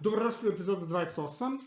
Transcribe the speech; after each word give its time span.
Dobrodošli 0.00 0.48
u 0.48 0.52
epizodu 0.52 0.86
28. 0.86 1.58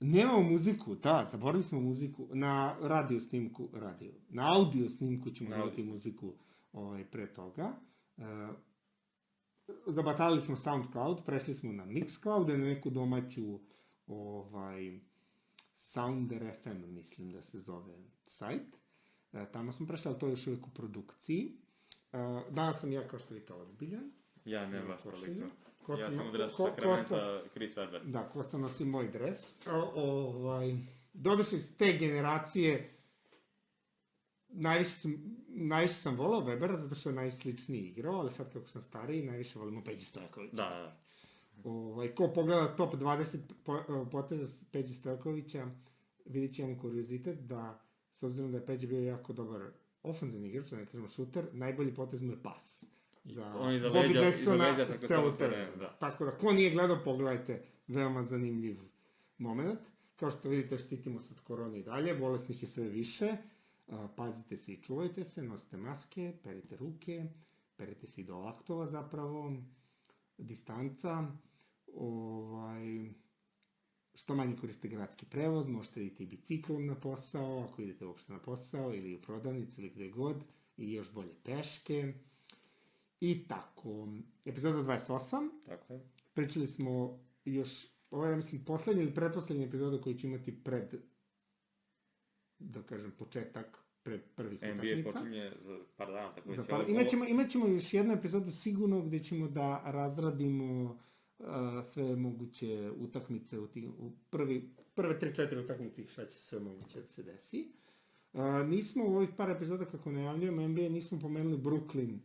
Nemamo 0.00 0.42
muziku, 0.42 0.94
da, 0.94 1.24
zaboravili 1.30 1.64
smo 1.64 1.80
muziku. 1.80 2.28
Na 2.32 2.76
radio 2.80 3.20
snimku, 3.20 3.68
radio, 3.72 4.12
na 4.28 4.56
audio 4.56 4.88
snimku 4.88 5.30
ćemo 5.30 5.50
Na 5.50 5.58
dodati 5.58 5.82
muziku 5.82 6.34
ovaj, 6.72 7.04
pre 7.04 7.34
toga. 7.34 7.72
E, 8.18 8.22
zabatalili 9.86 10.42
smo 10.42 10.56
SoundCloud, 10.56 11.24
prešli 11.26 11.54
smo 11.54 11.72
na 11.72 11.86
Mixcloud, 11.86 12.48
na 12.48 12.56
neku 12.56 12.90
domaću 12.90 13.58
ovaj, 14.06 15.00
Sounder 15.74 16.52
FM, 16.62 16.94
mislim 16.94 17.32
da 17.32 17.42
se 17.42 17.60
zove 17.60 17.94
sajt. 18.26 18.76
E, 19.32 19.46
tamo 19.52 19.72
smo 19.72 19.86
prešli, 19.86 20.08
ali 20.08 20.18
to 20.18 20.26
je 20.26 20.30
još 20.30 20.46
uvijek 20.46 20.66
u 20.66 20.70
produkciji. 20.70 21.56
E, 22.12 22.18
danas 22.50 22.80
sam 22.80 22.92
ja, 22.92 23.08
kao 23.08 23.18
što 23.18 23.34
vidite, 23.34 23.52
ozbiljan. 23.52 24.12
Ja 24.44 24.66
ne 24.66 24.78
Nema 24.78 24.88
baš 24.88 25.02
toliko. 25.02 25.46
Kosta- 25.82 26.02
Ja 26.02 26.12
sam 26.12 26.32
dresu 26.32 26.56
ko- 26.56 26.66
Sakramenta, 26.66 27.16
Chris 27.52 27.76
Webber. 27.76 28.04
Da, 28.04 28.22
Kosta 28.24 28.58
nosi 28.58 28.84
moj 28.84 29.08
dres. 29.08 29.66
O, 29.66 29.92
ovaj, 29.96 30.76
doduše 31.14 31.56
iz 31.56 31.76
te 31.76 31.92
generacije, 31.92 32.90
najviše 34.48 34.90
sam, 34.90 35.14
najviše 35.48 35.94
sam 35.94 36.16
volao 36.16 36.40
Webera, 36.40 36.76
zato 36.78 36.94
što 36.94 37.08
je 37.08 37.14
najsličniji 37.14 37.80
igrao, 37.80 38.14
ali 38.14 38.30
sad 38.30 38.52
kako 38.52 38.68
sam 38.68 38.82
stariji, 38.82 39.22
najviše 39.22 39.58
volimo 39.58 39.84
Peđi 39.84 40.04
Stojkovića. 40.04 40.56
Da, 40.56 40.68
da. 40.68 40.98
Ovaj, 41.64 42.08
ko 42.08 42.28
pogleda 42.28 42.76
top 42.76 42.94
20 42.94 43.36
po, 43.64 43.78
poteza 44.06 44.46
s 44.48 44.64
Peđi 44.64 44.94
Stojkovića, 44.94 45.66
vidjet 46.26 46.54
će 46.54 46.62
jedan 46.62 46.78
kuriozitet 46.78 47.38
da, 47.38 47.80
s 48.12 48.22
obzirom 48.22 48.52
da 48.52 48.58
je 48.58 48.66
Peđi 48.66 48.86
bio 48.86 49.00
jako 49.00 49.32
dobar 49.32 49.60
ofenzivni 50.02 50.48
igrač, 50.48 50.70
da 50.70 50.76
ne 50.76 50.86
kažemo 50.86 51.08
šuter, 51.08 51.44
najbolji 51.52 51.94
potez 51.94 52.22
mu 52.22 52.32
je 52.32 52.42
pas. 52.42 52.84
Za 53.24 53.54
On 53.56 53.74
iza 53.74 53.88
Bobby 53.88 54.08
leđa- 54.08 54.24
Jacksona 54.24 54.68
iza 54.68 54.82
leđa 54.82 55.08
tako 55.08 55.30
terena. 55.30 55.36
terena, 55.36 55.76
da. 55.76 55.88
Tako 55.90 56.24
da, 56.24 56.30
ko 56.32 56.52
nije 56.52 56.70
gledao, 56.70 57.00
pogledajte, 57.04 57.62
veoma 57.86 58.24
zanimljiv 58.24 58.80
moment. 59.38 59.80
Kao 60.16 60.30
što 60.30 60.48
vidite, 60.48 60.78
štitimo 60.78 61.20
se 61.20 61.34
od 61.34 61.40
korone 61.40 61.78
i 61.78 61.82
dalje, 61.82 62.14
bolesnih 62.14 62.62
je 62.62 62.68
sve 62.68 62.84
više, 62.84 63.36
pazite 64.16 64.56
se 64.56 64.72
i 64.72 64.82
čuvajte 64.82 65.24
se, 65.24 65.42
nosite 65.42 65.76
maske, 65.76 66.32
perite 66.44 66.76
ruke, 66.76 67.24
perite 67.76 68.06
se 68.06 68.20
i 68.20 68.24
do 68.24 68.38
laktova 68.38 68.86
zapravo, 68.86 69.52
distanca, 70.38 71.26
ovaj, 71.94 73.10
što 74.14 74.34
manje 74.34 74.56
koriste 74.56 74.88
gradski 74.88 75.26
prevoz, 75.26 75.68
možete 75.68 76.00
iditi 76.00 76.22
i 76.22 76.26
biciklom 76.26 76.86
na 76.86 76.94
posao, 76.94 77.60
ako 77.62 77.82
idete 77.82 78.06
uopšte 78.06 78.32
na 78.32 78.38
posao, 78.38 78.94
ili 78.94 79.14
u 79.14 79.22
prodavnicu, 79.22 79.80
ili 79.80 79.90
gde 79.90 80.08
god, 80.08 80.36
i 80.76 80.92
još 80.92 81.12
bolje 81.12 81.34
peške. 81.44 82.14
I 83.22 83.44
tako. 83.48 84.08
Epizoda 84.44 84.78
28, 84.78 85.48
Tako 85.66 85.92
je. 85.92 86.00
pričali 86.34 86.66
smo 86.66 87.18
još, 87.44 87.70
ovo 88.10 88.26
je, 88.26 88.36
mislim, 88.36 88.64
poslednja 88.64 89.02
ili 89.02 89.14
pretposlednja 89.14 89.66
epizoda 89.66 90.00
koju 90.00 90.14
ću 90.14 90.26
imati 90.26 90.64
pred, 90.64 90.94
da 92.58 92.82
kažem, 92.82 93.10
početak 93.10 93.66
pred 94.02 94.20
prvih 94.34 94.60
NBA 94.64 94.72
utakmica. 94.72 95.10
počinje 95.12 95.52
za 95.60 95.78
par 95.96 96.06
dana, 96.08 96.34
tako 96.34 96.48
da 96.48 96.54
Za 96.54 96.62
će 96.62 96.68
par... 96.68 96.80
ovo- 96.80 96.90
imaćemo, 96.90 97.24
imaćemo 97.26 97.66
još 97.68 97.94
jednu 97.94 98.12
epizodu 98.12 98.50
sigurno 98.50 99.00
gde 99.02 99.18
ćemo 99.18 99.48
da 99.48 99.82
razradimo 99.84 100.98
uh, 101.38 101.46
sve 101.84 102.16
moguće 102.16 102.68
utakmice 102.92 103.58
u, 103.58 103.66
tim, 103.66 103.92
u 103.98 104.12
prvi, 104.30 104.74
prve 104.94 105.20
3-4 105.20 105.64
utakmice 105.64 106.08
šta 106.08 106.26
će 106.26 106.36
sve 106.36 106.60
moguće 106.60 107.00
da 107.00 107.06
se 107.06 107.22
desi. 107.22 107.72
Uh, 108.32 108.40
nismo 108.66 109.04
u 109.04 109.16
ovih 109.16 109.28
par 109.36 109.50
epizoda 109.50 109.84
kako 109.84 110.12
najavljujemo 110.12 110.68
NBA, 110.68 110.88
nismo 110.88 111.18
pomenuli 111.20 111.56
Brooklyn 111.58 112.18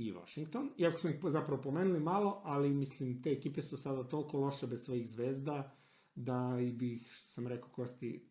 i 0.00 0.12
Washington, 0.12 0.70
iako 0.78 0.98
smo 0.98 1.10
ih 1.10 1.16
zapravo 1.22 1.62
pomenuli 1.62 2.00
malo, 2.00 2.40
ali 2.44 2.70
mislim 2.70 3.22
te 3.22 3.32
ekipe 3.32 3.62
su 3.62 3.76
sada 3.76 4.04
toliko 4.04 4.38
loše 4.38 4.66
bez 4.66 4.84
svojih 4.84 5.08
zvezda 5.08 5.76
da 6.14 6.58
i 6.60 6.72
bih, 6.72 7.10
što 7.12 7.30
sam 7.32 7.46
rekao 7.46 7.68
Kosti, 7.68 8.28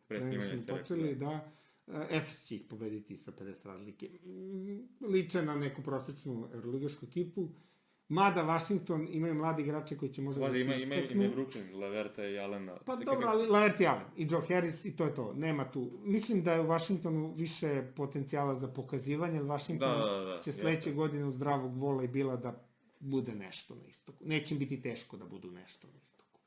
smo 0.66 0.78
počeli, 0.78 1.16
da 1.16 1.52
uh, 1.88 1.94
Efes 2.10 2.46
će 2.46 2.56
ih 2.56 2.66
pobediti 2.70 3.18
sa 3.18 3.32
50 3.32 3.66
razlike. 3.66 4.10
Liče 5.02 5.42
na 5.42 5.56
neku 5.56 5.82
prosečnu 5.82 6.50
euroligašku 6.54 7.06
ekipu, 7.06 7.50
mada 8.10 8.44
Washington 8.44 9.08
imaju 9.12 9.34
mladi 9.36 9.62
igrače 9.62 9.98
koji 9.98 10.10
će 10.10 10.22
možda 10.22 10.42
Pazi, 10.42 10.58
da 10.58 10.64
ima, 10.64 10.74
se 10.74 10.84
ima, 10.84 10.96
isteknu. 10.96 11.24
ima 11.24 11.34
i 11.34 11.36
Brooklyn, 11.36 11.76
Leverta 11.76 12.26
i 12.26 12.40
Alena. 12.40 12.78
Pa 12.78 12.94
Ekipe- 12.94 13.06
dobro, 13.06 13.28
ali 13.28 13.44
Laverty 13.46 13.86
Allen 13.86 14.06
i 14.18 14.28
Joe 14.32 14.42
Harris 14.48 14.86
i 14.86 14.96
to 14.96 15.06
je 15.06 15.16
to. 15.16 15.34
Nema 15.34 15.72
tu. 15.72 15.92
Mislim 16.00 16.44
da 16.44 16.54
je 16.54 16.62
u 16.62 16.68
Washingtonu 16.68 17.34
više 17.34 17.84
potencijala 17.96 18.56
za 18.56 18.68
pokazivanje, 18.70 19.36
jer 19.36 19.44
Washington 19.44 19.90
Da, 19.92 20.06
da, 20.06 20.18
da, 20.18 20.32
će 20.34 20.50
jeste. 20.50 20.52
sledeće 20.54 20.92
godine 20.92 21.26
u 21.26 21.32
zdravog 21.32 21.78
vola 21.78 22.04
i 22.04 22.08
bila 22.08 22.36
da 22.38 22.64
bude 23.00 23.32
nešto 23.34 23.76
na 23.76 23.86
istoku. 23.86 24.18
Neće 24.22 24.56
biti 24.56 24.82
teško 24.82 25.18
da 25.18 25.26
budu 25.26 25.52
nešto 25.52 25.88
na 25.88 25.94
istoku. 25.96 26.40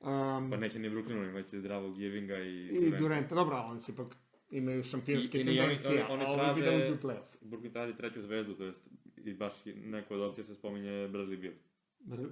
Um, 0.00 0.50
Pa 0.50 0.56
neće 0.56 0.78
ni 0.78 0.90
Brooklynu, 0.90 1.28
imaće 1.28 1.58
zdravog 1.58 1.98
Jevinga 1.98 2.36
i... 2.36 2.64
I 2.64 2.72
Duranta. 2.74 2.98
Durenta, 2.98 3.34
dobro, 3.34 3.56
ali 3.56 3.70
oni 3.70 3.80
se 3.80 3.92
ipak 3.92 4.16
imaju 4.50 4.82
šampionske 4.82 5.38
I- 5.38 5.40
i 5.40 5.44
oni- 5.44 5.56
tendencije, 5.58 6.04
oni- 6.04 6.12
oni 6.14 6.24
a 6.24 6.28
ovo 6.42 6.54
bi 6.54 6.60
da 6.60 6.70
uđu 6.72 6.92
u 6.94 6.96
playoff. 6.98 7.30
Brooklyn 7.42 7.72
traži 7.72 7.96
treću 7.96 8.22
zvezdu, 8.22 8.54
to 8.54 8.64
jest 8.64 8.82
i 9.26 9.34
baš 9.34 9.54
neko 9.74 10.14
od 10.14 10.20
opcija 10.20 10.44
se 10.44 10.54
spominje 10.54 10.90
Bradley 10.90 11.40
Beal. 11.40 11.54
Br- 12.00 12.30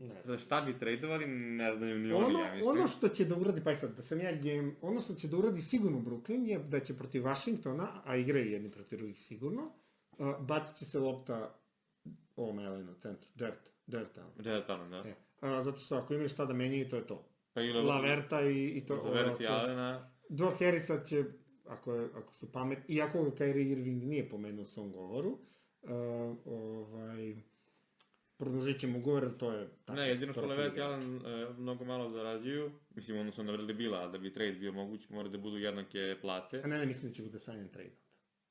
Ne 0.00 0.22
znam. 0.22 0.22
Za 0.22 0.38
šta 0.38 0.60
bi 0.60 0.78
tradovali, 0.78 1.26
ne 1.26 1.74
znaju 1.74 1.98
ni 1.98 2.12
oni, 2.12 2.24
Ono, 2.24 2.38
ja 2.38 2.54
mislim. 2.54 2.70
ono 2.70 2.88
što 2.88 3.08
će 3.08 3.24
da 3.24 3.36
uradi, 3.36 3.60
pa 3.64 3.72
i 3.72 3.76
sad, 3.76 3.96
da 3.96 4.02
sam 4.02 4.20
ja 4.20 4.32
game, 4.32 4.72
ono 4.82 5.00
što 5.00 5.14
će 5.14 5.28
da 5.28 5.36
uradi 5.36 5.62
sigurno 5.62 5.98
Brooklyn 5.98 6.48
je 6.48 6.58
da 6.58 6.80
će 6.80 6.96
protiv 6.96 7.22
Washingtona, 7.22 7.88
a 8.04 8.16
igraju 8.16 8.50
jedni 8.50 8.70
protiv 8.70 8.98
drugih 8.98 9.18
sigurno, 9.18 9.72
uh, 10.18 10.40
bacit 10.40 10.76
će 10.76 10.84
se 10.84 10.98
lopta 10.98 11.58
ovom 12.36 12.58
Elenu, 12.58 12.94
centru, 12.94 13.28
Dirt, 13.34 13.70
Dirt, 13.86 14.18
Allen. 14.18 14.32
Jared 14.44 14.70
Allen, 14.70 14.90
da. 14.90 14.96
E, 14.96 15.14
a, 15.40 15.62
zato 15.62 15.78
što 15.78 15.96
ako 15.96 16.14
imaju 16.14 16.28
šta 16.28 16.44
da 16.44 16.52
menjaju, 16.52 16.88
to 16.88 16.96
je 16.96 17.06
to. 17.06 17.28
Pa 17.52 17.62
i 17.62 17.72
Laverta 17.72 18.42
i, 18.42 18.64
i 18.68 18.86
to... 18.86 18.94
Lavert 18.94 19.40
i 19.40 19.46
Alena, 19.46 20.10
Joe 20.30 20.54
Harrisa 20.58 21.04
će, 21.04 21.24
ako, 21.66 21.94
je, 21.94 22.08
ako 22.14 22.34
su 22.34 22.52
pamet, 22.52 22.78
iako 22.88 23.24
ga 23.24 23.30
Kyrie 23.30 23.70
Irving 23.72 24.02
nije 24.02 24.28
pomenuo 24.28 24.62
u 24.62 24.66
svom 24.66 24.92
govoru, 24.92 25.30
uh, 25.30 25.38
ovaj, 26.44 27.36
produžit 28.36 28.80
ćemo 28.80 28.98
ugovor, 28.98 29.30
to 29.38 29.52
je... 29.52 29.68
tako, 29.84 30.00
Ne, 30.00 30.08
jedino 30.08 30.32
što 30.32 30.46
Levet 30.46 30.76
i. 30.76 30.80
Allen 30.80 31.16
e, 31.16 31.46
mnogo 31.58 31.84
malo 31.84 32.10
zarađuju, 32.10 32.70
mislim, 32.94 33.18
odnosno 33.18 33.44
na 33.44 33.52
Bradley 33.52 33.76
Bila, 33.76 33.98
a 33.98 34.08
da 34.08 34.18
bi 34.18 34.32
trade 34.32 34.52
bio 34.52 34.72
moguć, 34.72 35.08
mora 35.08 35.28
da 35.28 35.38
budu 35.38 35.58
jednake 35.58 36.16
plate. 36.20 36.60
A 36.64 36.66
ne, 36.66 36.78
ne, 36.78 36.86
mislim 36.86 37.10
da 37.10 37.14
će 37.14 37.22
bude 37.22 37.38
sign 37.38 37.68
trade. 37.68 37.96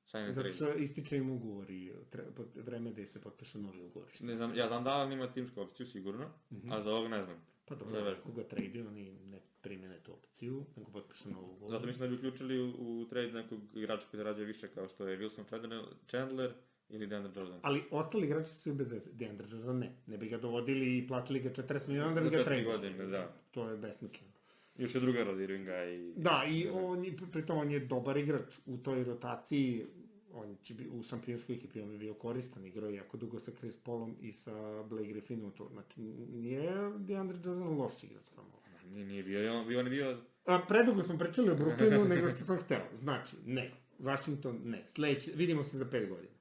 Sign 0.06 0.24
and 0.24 0.34
Zato 0.34 0.50
što 0.50 0.74
ističe 0.74 1.18
im 1.18 1.30
ugovor 1.30 1.70
i 1.70 1.92
tre- 2.12 2.46
vreme 2.56 2.92
da 2.92 3.06
se 3.06 3.22
potpišu 3.22 3.60
novi 3.60 3.82
ugovor. 3.82 4.10
Ne 4.20 4.38
znam, 4.38 4.56
ja 4.56 4.68
znam 4.68 4.84
da 4.84 4.90
Allen 4.92 5.12
ima 5.12 5.32
timsku 5.34 5.62
opciju, 5.62 5.86
sigurno, 5.86 6.30
a 6.72 6.82
za 6.82 6.92
ovog 6.92 7.10
ne 7.10 7.24
znam. 7.24 7.46
Pa 7.66 7.76
dobro, 7.76 7.96
Lever. 7.96 8.14
ako 8.14 8.32
ga 8.32 8.44
trade 8.44 8.88
oni 8.88 9.12
ne 9.14 9.40
primene 9.62 10.00
tu 10.00 10.14
opciju, 10.14 10.66
nego 10.76 10.92
potpišu 10.92 11.30
novi 11.30 11.46
ugovor. 11.46 11.72
Zato 11.72 11.86
mislim 11.86 12.02
da 12.02 12.08
bi 12.08 12.16
uključili 12.16 12.60
u, 12.62 12.70
u 13.02 13.06
trade 13.10 13.32
nekog 13.32 13.60
igrača 13.76 14.08
koji 14.12 14.18
zarađuje 14.18 14.46
više, 14.46 14.68
kao 14.68 14.88
što 14.88 15.08
je 15.08 15.20
Wilson 15.20 15.46
Chandler, 15.48 15.82
Chandler 16.08 16.54
ili 16.90 17.08
DeAndre 17.08 17.32
Jordan. 17.36 17.60
Ali 17.64 17.84
ostali 17.92 18.26
igrači 18.26 18.50
su 18.50 18.56
svi 18.56 18.74
bez 18.74 18.92
veze. 18.92 19.12
Deandre 19.14 19.48
Jordan 19.52 19.80
ne. 19.80 19.96
Ne 20.08 20.18
bi 20.18 20.30
ga 20.30 20.38
dovodili 20.38 20.98
i 20.98 21.08
platili 21.08 21.40
ga 21.40 21.50
40 21.50 21.90
miliona 21.90 22.14
da 22.14 22.22
bi 22.22 22.30
ga 22.30 22.44
trade. 22.44 22.64
godine, 22.64 23.06
da. 23.06 23.34
To 23.52 23.70
je 23.70 23.78
besmisleno. 23.78 24.34
Još 24.78 24.96
je 24.96 25.02
druga 25.02 25.30
od 25.30 25.40
Irvinga 25.40 25.84
i... 25.84 26.14
Da, 26.16 26.44
i 26.50 26.68
on, 26.70 27.06
pritom 27.32 27.58
on 27.58 27.72
je 27.72 27.80
dobar 27.80 28.18
igrač 28.18 28.60
u 28.66 28.78
toj 28.78 29.04
rotaciji, 29.04 29.86
on 30.34 30.56
će 30.62 30.74
bi, 30.74 30.88
u 30.88 31.04
šampionskoj 31.04 31.56
ekipi 31.56 31.82
on 31.82 31.90
bi 31.90 31.98
bio 31.98 32.14
koristan, 32.14 32.66
igrao 32.66 32.90
jako 32.90 33.18
dugo 33.18 33.40
sa 33.40 33.52
Chris 33.52 33.78
Paulom 33.78 34.16
i 34.22 34.34
sa 34.34 34.84
Blake 34.84 35.08
Griffinom 35.08 35.52
to. 35.52 35.70
Znači, 35.72 36.02
nije 36.32 36.72
Deandre 36.98 37.38
Jordan 37.44 37.78
loš 37.78 38.04
igrač 38.04 38.26
samo. 38.36 38.48
Nije, 38.92 39.06
nije 39.06 39.24
bio, 39.24 39.60
on, 39.60 39.68
bio, 39.68 39.80
on 39.80 39.86
je 39.86 39.90
bio... 39.90 40.18
A, 40.46 40.60
predugo 40.68 41.04
smo 41.04 41.18
pričali 41.18 41.50
o 41.50 41.56
Brooklynu 41.56 42.08
nego 42.08 42.30
što 42.30 42.44
sam 42.44 42.58
hteo. 42.58 42.86
Znači, 43.00 43.36
ne. 43.46 43.72
Washington, 44.00 44.62
ne. 44.64 44.84
Sledeće, 44.88 45.32
vidimo 45.36 45.64
se 45.64 45.78
za 45.78 45.86
5 45.86 46.10
godina. 46.10 46.35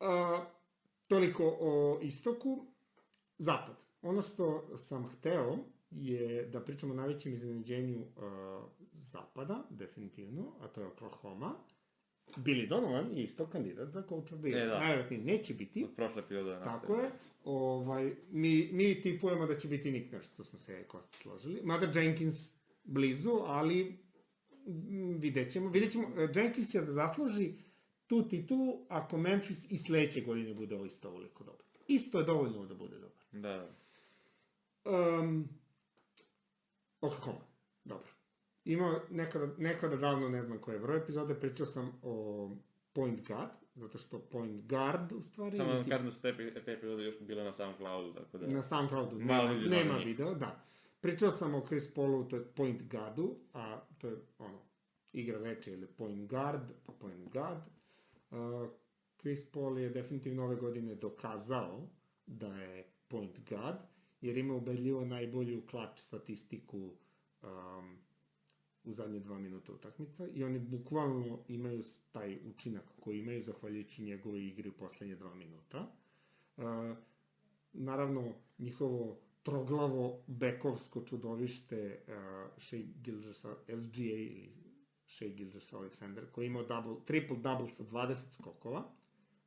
A, 0.00 0.44
toliko 1.06 1.56
o 1.60 1.98
istoku. 2.02 2.66
Zapad. 3.38 3.76
Ono 4.02 4.22
što 4.22 4.76
sam 4.76 5.08
hteo 5.08 5.56
je 5.90 6.46
da 6.46 6.60
pričamo 6.60 6.92
o 6.92 6.96
najvećem 6.96 7.32
iznenađenju 7.32 8.04
zapada, 9.02 9.64
definitivno, 9.70 10.52
a 10.60 10.68
to 10.68 10.80
je 10.80 10.86
Oklahoma. 10.86 11.54
Billy 12.36 12.68
Donovan 12.68 13.16
je 13.16 13.22
isto 13.24 13.46
kandidat 13.46 13.88
za 13.88 14.02
coach 14.02 14.32
of 14.32 14.40
the 14.40 14.48
year. 14.48 14.62
E, 14.62 14.66
da. 14.66 14.78
Najvjerojatnije 14.78 15.22
neće 15.24 15.54
biti. 15.54 15.84
Od 15.84 15.90
prošle 15.96 16.22
epizoda 16.22 16.64
Tako 16.64 16.96
je. 16.96 17.10
Ovaj, 17.44 18.12
mi, 18.30 18.68
mi 18.72 19.00
tipujemo 19.00 19.46
da 19.46 19.58
će 19.58 19.68
biti 19.68 19.90
Nick 19.90 20.12
Nurse, 20.12 20.30
to 20.36 20.44
smo 20.44 20.58
se 20.58 20.84
Kosti 20.84 21.18
složili. 21.18 21.60
Mada 21.64 22.00
Jenkins 22.00 22.52
blizu, 22.84 23.40
ali 23.46 23.98
mm, 24.66 25.18
vidjet 25.18 25.52
ćemo. 25.52 25.68
Vidjet 25.68 25.92
ćemo, 25.92 26.08
Jenkins 26.34 26.70
će 26.70 26.80
da 26.80 26.92
zasluži 26.92 27.52
tu 28.08 28.28
titulu 28.28 28.86
ako 28.88 29.16
Memphis 29.16 29.70
i 29.70 29.78
sledeće 29.78 30.20
godine 30.20 30.54
bude 30.54 30.74
ovo 30.74 30.84
isto 30.84 31.08
ovoliko 31.08 31.44
dobar. 31.44 31.66
Isto 31.88 32.18
je 32.18 32.24
dovoljno 32.24 32.66
da 32.66 32.74
bude 32.74 32.96
dobar. 32.98 33.24
Da. 33.32 33.68
Um, 34.84 35.48
Oklahoma, 37.00 37.44
dobro. 37.84 38.08
Imao 38.64 39.00
nekada, 39.10 39.48
nekada 39.58 39.96
davno, 39.96 40.28
ne 40.28 40.42
znam 40.42 40.58
koje 40.58 40.78
broj 40.78 40.98
epizode, 40.98 41.34
pričao 41.34 41.66
sam 41.66 42.00
o 42.02 42.50
point 42.92 43.28
guard, 43.28 43.50
zato 43.74 43.98
što 43.98 44.18
point 44.18 44.68
guard, 44.68 45.12
u 45.12 45.22
stvari... 45.22 45.56
Samo 45.56 45.72
vam 45.72 45.88
kažem 45.88 46.06
da 46.06 46.12
su 46.12 46.20
te, 46.20 46.62
te 46.64 46.72
epizode 46.72 47.04
još 47.04 47.20
bile 47.20 47.44
na 47.44 47.52
samom 47.52 47.74
cloudu, 47.76 48.12
tako 48.12 48.38
da... 48.38 48.46
Na 48.46 48.62
SoundCloudu 48.62 49.18
Malo 49.18 49.48
nema, 49.48 49.68
nema 49.70 49.96
video, 49.96 50.34
da. 50.34 50.64
Pričao 51.00 51.30
sam 51.30 51.54
o 51.54 51.66
Chris 51.66 51.94
Paulu, 51.94 52.24
to 52.28 52.36
je 52.36 52.44
point 52.44 52.82
guardu, 52.90 53.36
a 53.52 53.80
to 53.98 54.08
je 54.08 54.16
ono, 54.38 54.58
igra 55.12 55.38
reče 55.38 55.72
ili 55.72 55.86
point 55.86 56.30
guard, 56.30 56.62
pa 56.86 56.92
point 56.92 57.32
guard. 57.32 57.62
Uh, 58.30 58.68
Chris 59.20 59.50
Paul 59.50 59.78
je 59.78 59.90
definitivno 59.90 60.44
ove 60.44 60.56
godine 60.56 60.94
dokazao 60.94 61.88
da 62.26 62.56
je 62.56 62.84
point 63.08 63.38
guard, 63.48 63.78
jer 64.20 64.38
ima 64.38 64.54
ubedljivo 64.54 65.04
najbolju 65.04 65.66
klač 65.66 65.98
statistiku 65.98 66.78
um, 67.42 67.98
u 68.84 68.92
zadnje 68.92 69.20
dva 69.20 69.38
minuta 69.38 69.72
utakmica 69.72 70.28
i 70.28 70.44
oni 70.44 70.58
bukvalno 70.58 71.38
imaju 71.48 71.82
taj 72.12 72.38
učinak 72.50 72.84
koji 73.00 73.18
imaju 73.18 73.42
zahvaljujući 73.42 74.02
njegovoj 74.02 74.46
igri 74.46 74.68
u 74.68 74.72
poslednje 74.72 75.16
dva 75.16 75.34
minuta. 75.34 75.92
Uh, 76.56 76.64
naravno, 77.72 78.34
njihovo 78.58 79.18
troglavo 79.42 80.22
bekovsko 80.26 81.04
čudovište 81.04 82.00
uh, 82.08 82.14
Shea 82.58 82.80
Gilgis 83.02 83.36
SGA 83.36 84.02
ili 84.02 84.67
Shea 85.08 85.28
Gilgis 85.28 85.72
Alexander, 85.72 86.30
koji 86.32 86.44
je 86.44 86.46
imao 86.46 86.62
double, 86.62 86.94
triple-double 87.06 87.70
sa 87.70 87.84
20 87.84 88.14
skokova, 88.32 88.84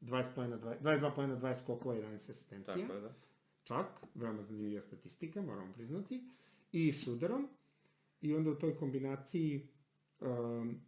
20 0.01 0.35
pojena, 0.35 0.57
20, 0.57 0.81
22 0.81 1.15
pojena, 1.15 1.37
20 1.37 1.63
skokova, 1.63 1.95
11 1.95 2.13
asistencija 2.13 2.75
Tako 2.75 2.93
je, 2.93 3.01
da. 3.01 3.13
čak, 3.63 3.87
veoma 4.15 4.43
zanimljiva 4.43 4.81
statistika, 4.81 5.41
moramo 5.41 5.73
priznati, 5.73 6.23
i 6.71 6.91
šuderom, 6.91 7.49
i 8.21 8.33
onda 8.33 8.49
u 8.51 8.55
toj 8.55 8.77
kombinaciji 8.77 9.67
um, 10.19 10.81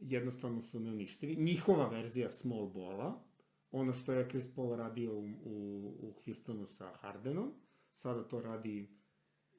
jednostavno 0.00 0.62
su 0.62 0.80
neuništivi. 0.80 1.36
Njihova 1.36 1.88
verzija 1.88 2.30
small 2.30 2.66
bola, 2.66 3.24
ono 3.70 3.92
što 3.92 4.12
je 4.12 4.28
Chris 4.28 4.54
Paul 4.54 4.76
radio 4.76 5.18
u, 5.18 5.24
u, 5.44 5.96
u 6.00 6.12
Houstonu 6.24 6.66
sa 6.66 6.92
Hardenom, 6.92 7.52
sada 7.92 8.28
to 8.28 8.40
radi 8.40 8.88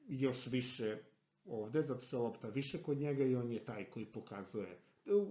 još 0.08 0.46
više 0.46 0.98
ovde, 1.46 1.82
zato 1.82 2.02
što 2.02 2.16
je 2.16 2.22
lopta 2.22 2.48
više 2.48 2.78
kod 2.78 2.98
njega 2.98 3.24
i 3.24 3.34
on 3.34 3.52
je 3.52 3.64
taj 3.64 3.84
koji 3.84 4.06
pokazuje. 4.06 4.78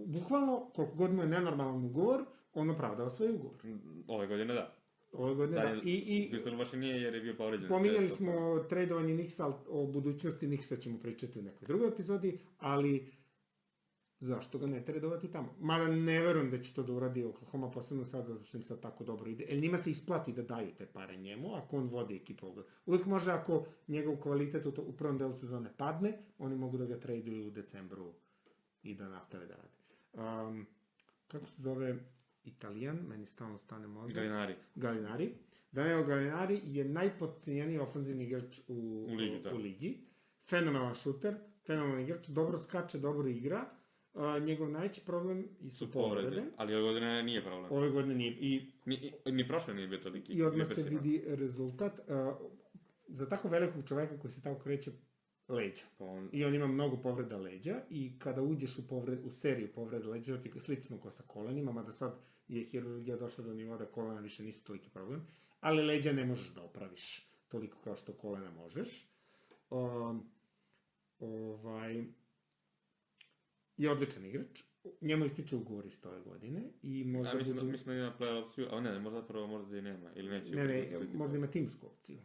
Bukvalno, 0.06 0.70
koliko 0.76 0.96
god 0.96 1.14
mu 1.14 1.22
je 1.22 1.28
nenormalan 1.28 1.86
ugovor, 1.86 2.22
on 2.54 2.70
opravdava 2.70 3.12
svoj 3.12 3.32
ugovor. 3.32 3.58
Ove 4.08 4.28
godine 4.28 4.54
da. 4.54 4.76
Ove 5.14 5.36
godine, 5.36 5.62
da. 5.62 5.68
Zadnje- 5.68 5.82
I, 5.86 5.96
i 5.96 6.30
Houston 6.30 6.58
baš 6.58 6.74
nije 6.74 7.02
jer 7.02 7.16
je 7.16 7.22
bio 7.22 7.36
povređen. 7.36 7.68
Pominjali 7.70 8.10
smo 8.10 8.32
tradovanje 8.60 9.14
Nixa, 9.14 9.44
ali 9.44 9.54
o 9.70 9.86
budućnosti 9.86 10.48
Nixa 10.48 10.82
ćemo 10.82 11.00
pričati 11.00 11.40
u 11.40 11.44
nekoj 11.44 11.66
drugoj 11.68 11.88
epizodi, 11.88 12.40
ali 12.58 13.12
zašto 14.20 14.58
ga 14.58 14.68
ne 14.68 14.86
tradovati 14.86 15.32
tamo? 15.32 15.56
Mada 15.60 15.88
ne 15.88 16.20
verujem 16.20 16.52
da 16.52 16.62
će 16.62 16.74
to 16.74 16.84
da 16.84 16.94
uradi 16.94 17.24
Oklahoma, 17.24 17.72
posebno 17.72 18.06
sada 18.06 18.28
zato 18.28 18.44
što 18.44 18.58
im 18.58 18.64
sad 18.64 18.82
tako 18.82 19.04
dobro 19.04 19.30
ide. 19.30 19.44
Jer 19.44 19.60
njima 19.60 19.78
se 19.78 19.92
isplati 19.92 20.34
da 20.34 20.44
daju 20.44 20.72
te 20.78 20.86
pare 20.86 21.18
njemu, 21.18 21.56
ako 21.56 21.78
on 21.78 21.88
vodi 21.88 22.16
ekipu. 22.16 22.54
Uvijek 22.86 23.06
može 23.06 23.32
ako 23.32 23.66
njegov 23.88 24.16
kvalitet 24.16 24.66
u, 24.66 24.72
to, 24.72 24.82
u 24.82 24.94
prvom 24.94 25.18
delu 25.18 25.34
sezone 25.34 25.70
padne, 25.78 26.18
oni 26.38 26.56
mogu 26.56 26.78
da 26.78 26.86
ga 26.86 27.00
traduju 27.00 27.48
u 27.48 27.52
decembru 27.52 28.14
i 28.84 28.96
da 28.96 29.10
nastave 29.10 29.46
da 29.46 29.56
rade. 29.56 29.80
Um, 30.14 30.66
kako 31.28 31.46
se 31.48 31.62
zove 31.62 31.96
Italijan, 32.44 32.98
meni 33.10 33.26
stalno 33.26 33.58
stane 33.58 33.88
mozak. 33.88 34.16
Galinari. 34.16 34.56
Galinari. 34.76 35.34
Daniel 35.72 36.04
Galinari 36.04 36.62
je 36.64 36.86
najpodcijenjeniji 36.86 37.80
ofenzivni 37.80 38.24
igrač 38.24 38.60
u, 38.68 39.06
U 39.10 39.16
ligi, 39.16 39.40
da. 39.44 39.54
u 39.54 39.58
ligi. 39.58 39.98
Fenomenalan 40.50 40.96
šuter, 40.96 41.36
fenomenalan 41.66 42.02
igrač, 42.02 42.28
dobro 42.28 42.58
skače, 42.58 42.98
dobro 42.98 43.28
igra. 43.28 43.66
A, 44.14 44.40
njegov 44.40 44.70
najveći 44.70 45.06
problem 45.06 45.48
i 45.62 45.72
su, 45.72 45.92
povrede. 45.92 46.28
povrede. 46.30 46.52
Ali 46.58 46.76
ove 46.76 46.84
godine 46.84 47.24
nije 47.24 47.42
problem. 47.44 47.72
Ove 47.72 47.90
godine 47.90 48.16
nije. 48.16 48.32
I, 48.32 48.72
Ni, 48.86 49.14
ni 49.26 49.48
prošle 49.48 49.74
nije 49.74 49.88
bio 49.88 50.00
toliki. 50.00 50.34
i 50.34 50.44
odmah 50.44 50.68
se 50.68 50.84
vidi 50.84 51.24
rezultat. 51.28 52.00
A, 52.10 52.40
za 53.08 53.30
tako 53.30 53.48
velikog 53.48 53.88
čoveka 53.88 54.20
koji 54.20 54.32
se 54.32 54.42
tako 54.42 54.60
kreće 54.60 54.92
leđa. 55.48 55.84
Pa 55.98 56.06
on, 56.06 56.30
I 56.32 56.46
on 56.46 56.56
ima 56.56 56.68
mnogo 56.68 56.98
povreda 56.98 57.38
leđa 57.38 57.82
i 57.90 58.20
kada 58.20 58.42
uđeš 58.42 58.78
u, 58.78 58.88
povred, 58.88 59.20
u 59.26 59.30
seriju 59.30 59.74
povreda 59.74 60.10
leđa, 60.10 60.42
ti 60.42 60.52
je 60.56 60.62
slično 60.62 61.02
kao 61.02 61.12
sa 61.12 61.24
kolenima, 61.28 61.72
mada 61.72 61.94
sad 61.94 62.20
je 62.48 62.64
hirurgija 62.64 63.18
došla 63.18 63.44
do 63.44 63.54
nivoa 63.54 63.78
da 63.78 63.86
kolena 63.86 64.20
više 64.20 64.44
nisu 64.44 64.64
toliki 64.64 64.90
problem, 64.90 65.28
ali 65.60 65.86
leđa 65.86 66.12
ne 66.14 66.26
možeš 66.26 66.54
da 66.54 66.62
opraviš 66.64 67.30
toliko 67.48 67.78
kao 67.84 67.96
što 67.96 68.14
kolena 68.14 68.52
možeš. 68.52 69.08
Um, 69.70 70.32
ovaj, 71.20 72.06
je 73.80 73.92
odličan 73.92 74.26
igrač. 74.26 74.64
Njemu 75.02 75.26
ističe 75.26 75.56
ugovor 75.56 75.86
iz 75.86 76.06
ove 76.06 76.22
godine 76.22 76.70
i 76.82 77.04
možda 77.04 77.32
a 77.32 77.36
mislim, 77.36 77.56
da, 77.56 77.62
budu... 77.62 77.72
mislim 77.72 77.96
da 77.96 78.02
ima 78.02 78.14
player 78.20 78.46
opciju, 78.46 78.68
a 78.72 78.82
ne, 78.82 79.00
možda 79.00 79.22
prvo 79.22 79.48
možda 79.48 79.78
i 79.78 79.82
nema, 79.82 80.10
ili 80.16 80.30
neće. 80.30 80.56
Ne, 80.56 80.68
ne, 80.68 81.00
možda 81.14 81.38
ima 81.38 81.48
timsku 81.48 81.88
opciju. 81.88 82.18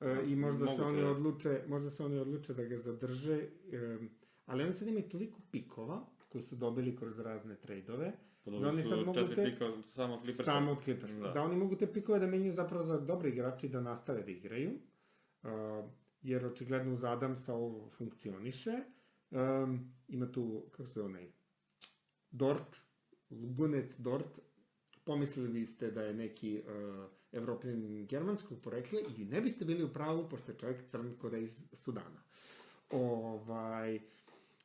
E, 0.00 0.16
I 0.26 0.36
možda 0.36 0.68
se 0.68 0.82
oni 0.82 1.00
da. 1.00 1.10
odluče, 1.10 1.62
možda 1.68 1.90
se 1.90 2.04
oni 2.04 2.18
odluče 2.18 2.54
da 2.54 2.64
ga 2.64 2.78
zadrže, 2.78 3.34
e, 3.72 3.98
ali 4.46 4.62
oni 4.62 4.72
sad 4.72 4.88
imaju 4.88 5.08
toliko 5.08 5.40
pikova 5.50 6.06
koji 6.28 6.42
su 6.42 6.56
dobili 6.56 6.96
kroz 6.96 7.18
razne 7.18 7.56
trejdove, 7.56 8.12
Pa 8.44 8.50
da 8.50 8.68
oni 8.68 8.82
sad 8.82 8.98
mogu 9.06 9.20
te- 9.34 9.44
pika 9.44 9.72
samo 9.94 10.14
od 10.14 10.24
Clippersa. 10.24 10.52
samo 10.52 10.72
od 10.72 10.78
Clippersa. 10.84 11.20
Da. 11.20 11.26
Da. 11.26 11.32
da 11.32 11.42
oni 11.42 11.56
mogu 11.56 11.76
te 11.76 11.92
pikove 11.92 12.18
da 12.18 12.26
menjaju 12.26 12.52
zapravo 12.52 12.84
za 12.84 13.00
dobre 13.00 13.28
igrače 13.28 13.66
i 13.66 13.70
da 13.70 13.80
nastave 13.80 14.22
da 14.22 14.30
igraju, 14.30 14.70
uh, 15.42 15.50
jer 16.22 16.46
očigledno 16.46 16.94
uz 16.94 17.04
Adamsa 17.04 17.54
ovo 17.54 17.90
funkcioniše. 17.90 18.82
Um, 19.30 19.92
ima 20.08 20.32
tu, 20.32 20.64
kako 20.70 20.88
se 20.88 21.02
onaj, 21.02 21.32
Dort, 22.30 22.76
Lugunec 23.30 23.98
Dort, 23.98 24.40
pomislili 25.04 25.48
biste 25.48 25.90
da 25.90 26.02
je 26.02 26.14
neki 26.14 26.62
uh, 26.62 27.10
evropljan 27.32 28.06
germanskog 28.06 28.60
porekla 28.62 29.00
i 29.16 29.24
ne 29.24 29.40
biste 29.40 29.64
bili 29.64 29.84
u 29.84 29.92
pravu, 29.92 30.28
pošto 30.28 30.52
je 30.52 30.58
čovjek 30.58 30.90
crn 30.90 31.14
kod 31.18 31.32
je 31.32 31.42
iz 31.42 31.64
Sudana. 31.72 32.22
Ovaj, 32.90 34.00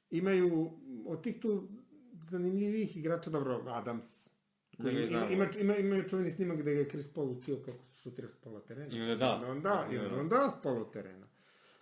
imaju 0.09 0.71
od 1.05 1.23
tih 1.23 1.39
tu 1.41 1.67
zanimljivih 2.13 2.97
igrača, 2.97 3.29
dobro, 3.29 3.63
Adams, 3.67 4.31
Da 4.77 4.83
koji 4.83 4.95
ga 4.95 5.01
i 5.01 5.07
ima, 5.07 5.25
ima, 5.29 5.47
ima, 5.59 5.75
imaju 5.75 6.09
čuveni 6.09 6.29
snimak 6.29 6.57
gde 6.57 6.73
ga 6.73 6.79
je 6.79 6.89
Chris 6.89 7.13
Paul 7.13 7.31
učio 7.31 7.57
kako 7.65 7.85
se 7.85 7.95
šutira 8.01 8.27
s 8.27 8.35
pola 8.35 8.59
terena. 8.59 8.95
I 8.95 9.01
onda 9.01 9.15
da. 9.15 9.41
I 9.47 9.49
onda 9.49 9.69
da, 9.69 9.95
i 9.95 9.97
onda 9.97 10.19
on 10.19 10.29
da 10.29 10.49
s 10.49 10.61
pola 10.63 10.91
terena. 10.91 11.27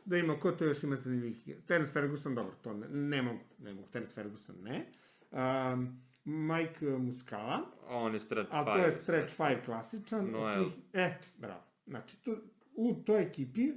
Da 0.09 0.17
ima, 0.17 0.33
ko 0.33 0.51
to 0.51 0.65
još 0.65 0.83
ima 0.83 0.95
zanimljivih 0.95 1.47
igra- 1.47 1.61
Terence 1.61 1.91
Ferguson, 1.93 2.35
dobro, 2.35 2.53
to 2.61 2.73
ne, 2.73 2.87
ne 2.89 3.21
mogu, 3.21 3.39
ne 3.59 3.73
mogu, 3.73 3.87
Terence 3.87 4.13
Ferguson 4.13 4.55
ne. 4.63 4.85
Um, 5.31 6.01
Mike 6.25 6.85
Muscala, 6.87 7.59
A 7.87 7.95
on 7.95 8.13
je 8.13 8.19
stretch 8.19 8.49
ali 8.51 8.65
to 8.65 8.85
je 8.85 8.91
stretch 8.91 9.33
five 9.33 9.61
klasičan. 9.65 10.19
od 10.19 10.31
Noel. 10.31 10.65
E, 10.93 11.17
bravo. 11.37 11.63
Znači, 11.87 12.23
to, 12.23 12.35
u 12.75 12.95
toj 12.95 13.21
ekipi 13.23 13.69
uh, 13.69 13.75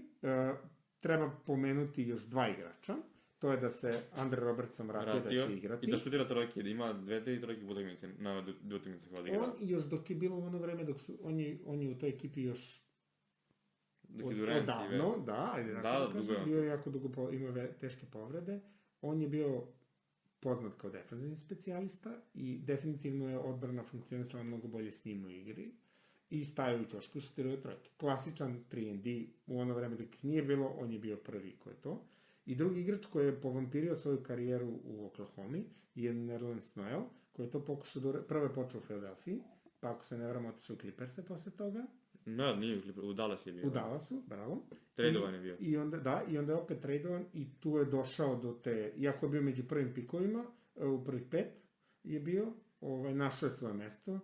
treba 1.01 1.31
pomenuti 1.47 2.03
još 2.03 2.23
dva 2.23 2.49
igrača. 2.49 2.97
To 3.39 3.51
je 3.51 3.57
da 3.57 3.71
se 3.71 4.01
Andre 4.13 4.41
Robertson 4.41 4.87
vratio, 4.89 5.21
da 5.21 5.31
će 5.31 5.55
igrati. 5.55 5.87
I 5.87 5.91
da 5.91 5.99
šutira 5.99 6.29
trojke, 6.29 6.63
da 6.63 6.69
ima 6.69 6.93
dve, 6.93 7.25
tri 7.25 7.41
trojke 7.41 7.65
u 7.65 7.71
utakmici, 7.71 8.07
na 8.09 8.43
dve 8.63 8.77
utakmice 8.77 9.09
hvala 9.09 9.29
igra. 9.29 9.41
On 9.41 9.53
još 9.61 9.85
dok 9.85 10.11
je 10.11 10.17
bilo 10.17 10.37
u 10.37 10.43
ono 10.43 10.59
vreme 10.59 10.85
dok 10.85 11.01
su, 11.01 11.19
on 11.23 11.41
je, 11.41 11.59
on 11.67 11.83
je 11.83 11.91
u 11.91 11.99
toj 11.99 12.09
ekipi 12.09 12.43
još 12.43 12.83
Od, 14.17 14.35
Durant 14.35 14.59
i 14.59 14.63
odavno, 14.63 15.11
ve- 15.11 15.25
da, 15.27 15.53
ajde, 15.55 15.73
Da, 15.73 15.83
da, 15.83 15.91
da 15.91 16.07
dugo 16.07 16.13
kažem, 16.27 16.45
bio 16.45 16.59
je 16.59 16.67
jako 16.67 16.91
dugo, 16.91 17.09
po, 17.09 17.31
imao 17.31 17.53
teške 17.71 18.07
povrede. 18.07 18.61
On 19.03 19.21
je 19.21 19.29
bio 19.29 19.63
poznat 20.41 20.75
kao 20.75 20.91
defensivni 20.91 21.37
specijalista 21.37 22.11
i 22.35 22.59
definitivno 22.59 23.31
je 23.31 23.39
odbrana 23.41 23.83
funkcionisala 23.85 24.43
mnogo 24.43 24.69
bolje 24.69 24.93
s 24.93 25.05
njim 25.05 25.25
u 25.25 25.31
igri 25.31 25.73
i 26.31 26.45
stavio 26.45 26.83
u 26.83 26.87
ćošku 26.87 27.19
i 27.19 27.23
šutirao 27.23 27.57
trojke. 27.57 27.91
Klasičan 27.97 28.65
3&D, 28.67 29.09
u 29.47 29.61
ono 29.61 29.75
vreme 29.75 29.97
dok 29.97 30.23
nije 30.23 30.43
bilo, 30.43 30.67
on 30.69 30.93
je 30.93 30.99
bio 30.99 31.17
prvi 31.17 31.57
ko 31.57 31.71
je 31.71 31.77
to. 31.77 32.05
I 32.47 32.55
drugi 32.55 32.81
igrač 32.81 33.07
koji 33.07 33.27
je 33.27 33.41
povampirio 33.41 33.95
svoju 33.97 34.23
karijeru 34.23 34.79
u 34.85 35.07
Oklahoma 35.07 35.59
je 35.95 36.15
Nerlens 36.15 36.75
Noel, 36.75 37.01
koji 37.33 37.47
je 37.47 37.51
to 37.51 37.65
pokušao 37.65 38.03
da 38.03 38.09
ura- 38.09 38.23
prvo 38.23 38.45
je 38.45 38.55
počeo 38.55 38.81
u 38.81 38.85
Filadelfiji, 38.85 39.41
pa 39.81 39.91
ako 39.91 40.05
se 40.05 40.19
ne 40.19 40.27
vrame 40.27 40.49
otišao 40.49 40.75
u 40.75 40.79
Clippers 40.79 41.21
posle 41.29 41.53
toga, 41.53 41.87
Ne, 42.27 42.57
nije 42.57 42.79
u 42.79 42.81
Clippers, 42.81 43.07
u 43.07 43.13
Dallas 43.13 43.47
je 43.47 43.53
bio. 43.53 43.67
u 43.67 43.71
Dallasu, 43.71 44.23
bravo. 44.27 44.63
Tradovan 44.95 45.35
je 45.35 45.41
bio. 45.41 45.57
I 45.61 45.77
onda, 45.77 45.97
da, 45.97 46.23
i 46.29 46.39
onda 46.39 46.53
je 46.53 46.59
opet 46.59 46.81
tradovan 46.81 47.25
i 47.33 47.61
tu 47.61 47.77
je 47.77 47.85
došao 47.85 48.37
do 48.37 48.53
te, 48.53 48.93
iako 48.97 49.27
je 49.27 49.31
bio 49.31 49.43
među 49.43 49.63
prvim 49.69 49.95
pikovima, 49.95 50.45
e, 50.77 50.87
u 50.87 51.05
prvih 51.05 51.23
pet 51.31 51.47
je 52.03 52.21
bio, 52.21 52.53
ovaj, 52.81 53.15
našao 53.15 53.47
je 53.47 53.53
svoje 53.53 53.75
mesto 53.75 54.13
e, 54.13 54.21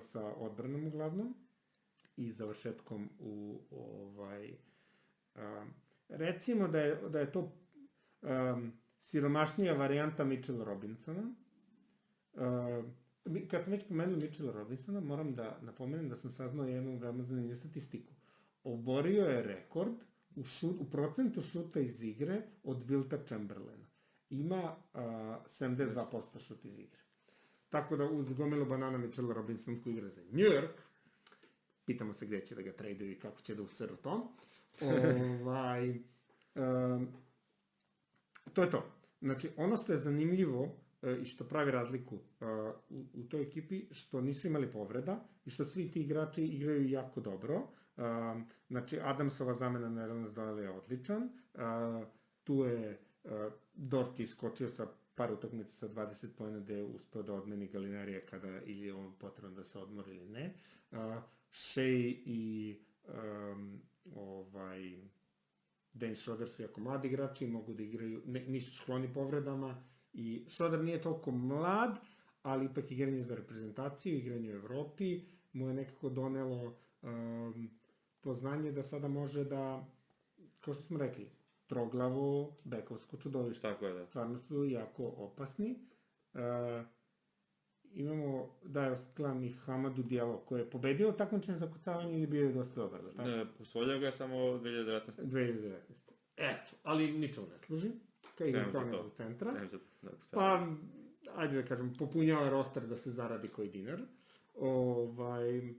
sa 0.00 0.34
odbranom 0.34 0.86
uglavnom 0.86 1.34
i 2.16 2.30
završetkom 2.30 3.10
u 3.18 3.60
ovaj 3.70 4.56
a, 5.34 5.66
recimo 6.08 6.68
da 6.68 6.80
je, 6.80 7.08
da 7.08 7.20
je 7.20 7.32
to 7.32 7.40
um, 8.22 8.72
siromašnija 8.98 9.74
varijanta 9.74 10.24
Mitchell 10.24 10.64
Robinsona. 10.64 11.22
Mi- 11.22 13.05
kad 13.50 13.64
sam 13.64 13.72
već 13.72 13.88
pomenuo 13.88 14.16
Mitchell 14.16 14.52
Robinsona, 14.52 15.00
moram 15.00 15.34
da 15.34 15.58
napomenem 15.62 16.08
da 16.08 16.16
sam 16.16 16.30
saznao 16.30 16.66
jednu 16.66 16.98
veoma 16.98 17.22
zanimljivu 17.22 17.56
statistiku. 17.56 18.12
Oborio 18.64 19.24
je 19.24 19.42
rekord 19.42 19.94
u, 20.36 20.44
šut, 20.44 20.76
u 20.80 20.90
procentu 20.90 21.42
šuta 21.42 21.80
iz 21.80 22.02
igre 22.02 22.42
od 22.64 22.82
Wilta 22.82 23.26
Chamberlaina. 23.26 23.86
Ima 24.30 24.76
uh, 24.94 25.00
72% 25.00 26.46
šut 26.46 26.64
iz 26.64 26.78
igre. 26.78 27.00
Tako 27.68 27.96
da 27.96 28.04
uz 28.04 28.32
gomilu 28.32 28.66
banana 28.66 28.98
Mitchell 28.98 29.32
Robinson 29.32 29.80
koji 29.82 29.92
igra 29.92 30.08
za 30.08 30.20
New 30.20 30.46
York, 30.46 30.74
pitamo 31.84 32.12
se 32.12 32.26
gde 32.26 32.46
će 32.46 32.54
da 32.54 32.62
ga 32.62 32.72
traduju 32.72 33.10
i 33.10 33.18
kako 33.18 33.40
će 33.40 33.54
da 33.54 33.62
usru 33.62 33.96
to. 33.96 34.32
ovaj, 35.42 35.90
um, 35.90 37.08
to 38.52 38.62
je 38.62 38.70
to. 38.70 38.92
Znači, 39.20 39.50
ono 39.56 39.76
što 39.76 39.92
je 39.92 39.98
zanimljivo 39.98 40.85
i 41.10 41.24
što 41.24 41.44
pravi 41.44 41.70
razliku 41.70 42.14
uh, 42.14 42.22
u, 42.88 43.06
u 43.14 43.24
toj 43.28 43.42
ekipi, 43.42 43.86
što 43.90 44.20
nisu 44.20 44.48
imali 44.48 44.72
povreda 44.72 45.24
i 45.44 45.50
što 45.50 45.64
svi 45.64 45.90
ti 45.90 46.00
igrači 46.00 46.44
igraju 46.44 46.88
jako 46.88 47.20
dobro. 47.20 47.56
Uh, 47.56 48.04
znači, 48.68 49.00
Adamsova 49.02 49.54
zamena 49.54 49.88
na 49.88 50.02
Ernest 50.02 50.34
Doyle 50.34 50.58
je 50.58 50.70
odličan. 50.70 51.28
Tu 52.44 52.54
je 52.54 53.00
uh, 53.24 53.30
Dort 53.74 54.20
iskočio 54.20 54.68
sa 54.68 54.86
par 55.14 55.32
utakmica 55.32 55.72
sa 55.72 55.88
20 55.88 56.28
pojena 56.36 56.58
gde 56.58 56.74
je 56.74 56.84
uspeo 56.84 57.22
da 57.22 57.34
odmeni 57.34 57.68
Galinarija 57.68 58.20
kada 58.30 58.62
ili 58.62 58.86
je 58.86 58.94
on 58.94 59.18
potrebno 59.18 59.56
da 59.56 59.64
se 59.64 59.78
odmori 59.78 60.16
ili 60.16 60.28
ne. 60.28 60.54
Shea 61.50 62.12
i 62.24 62.80
um, 63.08 63.82
ovaj, 64.14 64.96
Dennis 65.92 66.20
Schroeder 66.20 66.48
su 66.48 66.62
jako 66.62 66.80
mladi 66.80 67.08
igrači, 67.08 67.46
mogu 67.46 67.74
da 67.74 67.82
igraju, 67.82 68.22
ne, 68.26 68.40
nisu 68.40 68.76
skloni 68.76 69.12
povredama 69.12 69.84
I 70.16 70.44
Šrodar 70.48 70.84
nije 70.84 71.02
toliko 71.02 71.30
mlad, 71.30 71.98
ali 72.42 72.64
ipak 72.66 72.90
igranje 72.90 73.20
za 73.20 73.34
reprezentaciju, 73.34 74.18
igranje 74.18 74.52
u 74.52 74.56
Evropi, 74.56 75.20
mu 75.52 75.68
je 75.68 75.74
nekako 75.74 76.08
donelo 76.08 76.74
um, 77.02 77.70
poznanje 78.20 78.72
da 78.72 78.82
sada 78.82 79.08
može 79.08 79.44
da, 79.44 79.86
kao 80.60 80.74
što 80.74 80.82
smo 80.82 80.98
rekli, 80.98 81.30
troglavo 81.66 82.56
bekovsko 82.64 83.16
čudovište. 83.16 83.62
Tako 83.62 83.86
je, 83.86 83.94
da. 83.94 84.06
Stvarno 84.06 84.38
su 84.38 84.64
jako 84.64 85.04
opasni. 85.06 85.78
Uh, 86.34 86.40
imamo, 87.92 88.56
da 88.62 88.84
je 88.84 88.96
gledam 89.16 89.44
i 89.44 89.52
Hamadu 89.52 90.02
Dijalo, 90.02 90.38
koji 90.38 90.60
je 90.60 90.70
pobedio 90.70 91.12
takmičenje 91.12 91.58
za 91.58 91.72
kucavanje 91.72 92.22
i 92.22 92.26
bio 92.26 92.42
je 92.42 92.52
dosta 92.52 92.74
dobar, 92.74 93.02
da 93.02 93.10
tako? 93.10 93.28
Ne, 93.28 93.46
osvojio 93.60 93.98
ga 93.98 94.06
je 94.06 94.12
samo 94.12 94.36
2019. 94.36 95.00
2019. 95.18 95.76
Eto, 96.36 96.72
ali 96.82 97.12
ničemu 97.12 97.46
ne 97.46 97.58
služi. 97.66 97.90
Kaj 98.38 98.48
igra 98.48 98.70
kao 98.72 99.10
centra. 99.10 99.52
70. 99.52 99.78
Pa, 100.32 100.66
ajde 101.34 101.62
da 101.62 101.68
kažem, 101.68 101.94
popunjava 101.98 102.50
roster 102.50 102.86
da 102.86 102.96
se 102.96 103.10
zaradi 103.10 103.48
koji 103.48 103.68
dinar. 103.68 104.02
Ovaj, 104.54 105.74